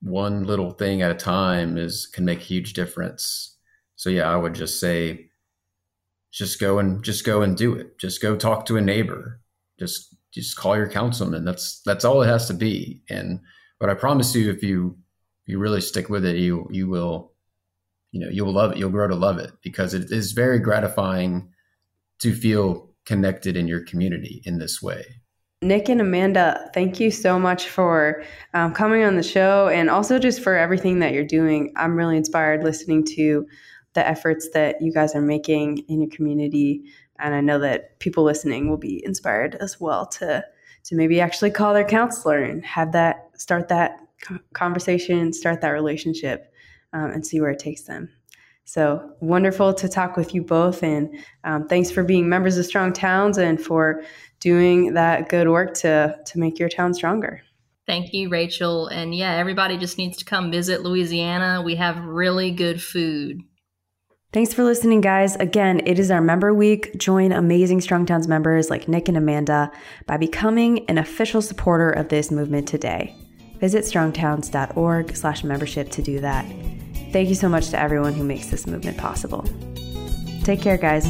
one 0.06 0.46
little 0.46 0.72
thing 0.72 1.02
at 1.02 1.12
a 1.12 1.16
time 1.16 1.78
is 1.78 2.08
can 2.08 2.26
make 2.26 2.40
a 2.40 2.44
huge 2.44 2.74
difference. 2.74 3.58
So 3.98 4.10
yeah 4.10 4.30
i 4.30 4.36
would 4.36 4.54
just 4.54 4.80
say 4.80 5.30
just 6.36 6.60
go 6.60 6.80
and 6.80 7.02
just 7.02 7.26
go 7.26 7.42
and 7.42 7.56
do 7.56 7.74
it. 7.76 7.98
Just 7.98 8.22
go 8.22 8.36
talk 8.36 8.66
to 8.66 8.76
a 8.76 8.82
neighbor. 8.82 9.40
Just 9.80 10.16
just 10.34 10.58
call 10.58 10.76
your 10.76 10.90
councilman. 10.90 11.46
That's 11.46 11.82
that's 11.86 12.04
all 12.04 12.22
it 12.22 12.28
has 12.28 12.48
to 12.48 12.54
be. 12.54 13.02
And 13.10 13.40
but 13.80 13.90
I 13.90 13.94
promise 13.94 14.36
you, 14.36 14.52
if 14.52 14.62
you 14.62 14.98
you 15.46 15.60
really 15.60 15.80
stick 15.80 16.10
with 16.10 16.26
it, 16.26 16.36
you 16.36 16.68
you 16.72 16.90
will, 16.90 17.32
you 18.12 18.20
know, 18.20 18.30
you 18.30 18.44
will 18.44 18.54
love 18.54 18.74
it. 18.74 18.78
You'll 18.78 18.90
grow 18.90 19.08
to 19.08 19.16
love 19.16 19.38
it 19.38 19.52
because 19.64 19.94
it 19.94 20.12
is 20.12 20.34
very 20.34 20.60
gratifying 20.60 21.54
to 22.20 22.36
feel 22.36 22.90
connected 23.06 23.56
in 23.56 23.68
your 23.68 23.86
community 23.86 24.42
in 24.46 24.60
this 24.60 24.82
way. 24.82 25.06
Nick 25.66 25.90
and 25.90 26.00
Amanda, 26.00 26.70
thank 26.76 27.00
you 27.00 27.10
so 27.10 27.40
much 27.40 27.70
for 27.70 28.24
um, 28.54 28.72
coming 28.72 29.04
on 29.04 29.16
the 29.16 29.24
show 29.24 29.68
and 29.68 29.90
also 29.90 30.20
just 30.20 30.44
for 30.44 30.56
everything 30.56 31.00
that 31.00 31.12
you're 31.12 31.26
doing. 31.26 31.74
I'm 31.76 31.96
really 31.96 32.18
inspired 32.18 32.64
listening 32.64 33.04
to 33.16 33.48
the 33.94 34.08
efforts 34.08 34.50
that 34.54 34.80
you 34.80 34.94
guys 34.94 35.16
are 35.16 35.24
making 35.24 35.80
in 35.90 36.02
your 36.02 36.10
community. 36.12 36.84
And 37.18 37.34
I 37.34 37.42
know 37.42 37.58
that 37.60 38.00
people 38.00 38.24
listening 38.24 38.70
will 38.70 38.78
be 38.78 39.04
inspired 39.06 39.56
as 39.56 39.82
well 39.82 40.06
to 40.08 40.46
to 40.84 40.96
maybe 40.96 41.20
actually 41.20 41.50
call 41.50 41.74
their 41.74 41.84
councilor 41.84 42.44
and 42.44 42.64
have 42.64 42.92
that 42.92 43.32
start 43.36 43.68
that 43.70 43.98
conversation, 44.54 45.34
start 45.34 45.62
that 45.62 45.70
relationship, 45.70 46.54
um, 46.94 47.10
and 47.10 47.26
see 47.26 47.42
where 47.42 47.50
it 47.50 47.58
takes 47.58 47.82
them. 47.82 48.08
So 48.66 49.12
wonderful 49.20 49.74
to 49.76 49.88
talk 49.88 50.18
with 50.18 50.34
you 50.34 50.44
both, 50.44 50.84
and 50.84 51.16
um, 51.44 51.68
thanks 51.68 51.90
for 51.90 52.04
being 52.04 52.28
members 52.28 52.58
of 52.58 52.66
Strong 52.66 52.94
Towns 52.94 53.38
and 53.38 53.62
for 53.62 54.04
doing 54.46 54.94
that 54.94 55.28
good 55.28 55.50
work 55.50 55.74
to 55.74 56.16
to 56.24 56.40
make 56.40 56.60
your 56.60 56.70
town 56.70 56.94
stronger. 56.94 57.42
Thank 57.88 58.14
you, 58.14 58.30
Rachel. 58.30 58.88
And 58.88 59.14
yeah, 59.14 59.34
everybody 59.34 59.78
just 59.78 59.98
needs 59.98 60.18
to 60.18 60.26
come 60.26 60.52
visit 60.52 60.84
Louisiana. 60.84 61.64
We 61.66 61.76
have 61.76 61.98
really 62.06 62.52
good 62.52 62.82
food. 62.82 63.42
Thanks 64.34 64.54
for 64.54 64.64
listening, 64.64 65.02
guys. 65.02 65.36
Again, 65.38 65.82
it 65.86 65.98
is 65.98 66.12
our 66.12 66.22
member 66.22 66.54
week. 66.54 66.98
Join 67.00 67.32
amazing 67.32 67.82
Strong 67.82 68.06
Towns 68.06 68.28
members 68.28 68.70
like 68.70 68.88
Nick 68.88 69.08
and 69.08 69.18
Amanda 69.18 69.72
by 70.06 70.18
becoming 70.18 70.86
an 70.90 70.98
official 70.98 71.42
supporter 71.42 71.90
of 71.90 72.10
this 72.10 72.30
movement 72.30 72.68
today. 72.68 73.16
Visit 73.60 73.86
strongtowns.org 73.86 75.16
slash 75.16 75.44
membership 75.44 75.90
to 75.92 76.02
do 76.02 76.20
that. 76.20 76.46
Thank 77.12 77.30
you 77.30 77.36
so 77.36 77.50
much 77.50 77.70
to 77.70 77.80
everyone 77.80 78.14
who 78.14 78.24
makes 78.24 78.48
this 78.48 78.68
movement 78.68 78.98
possible. 78.98 79.48
Take 80.44 80.62
care, 80.62 80.78
guys. 80.78 81.06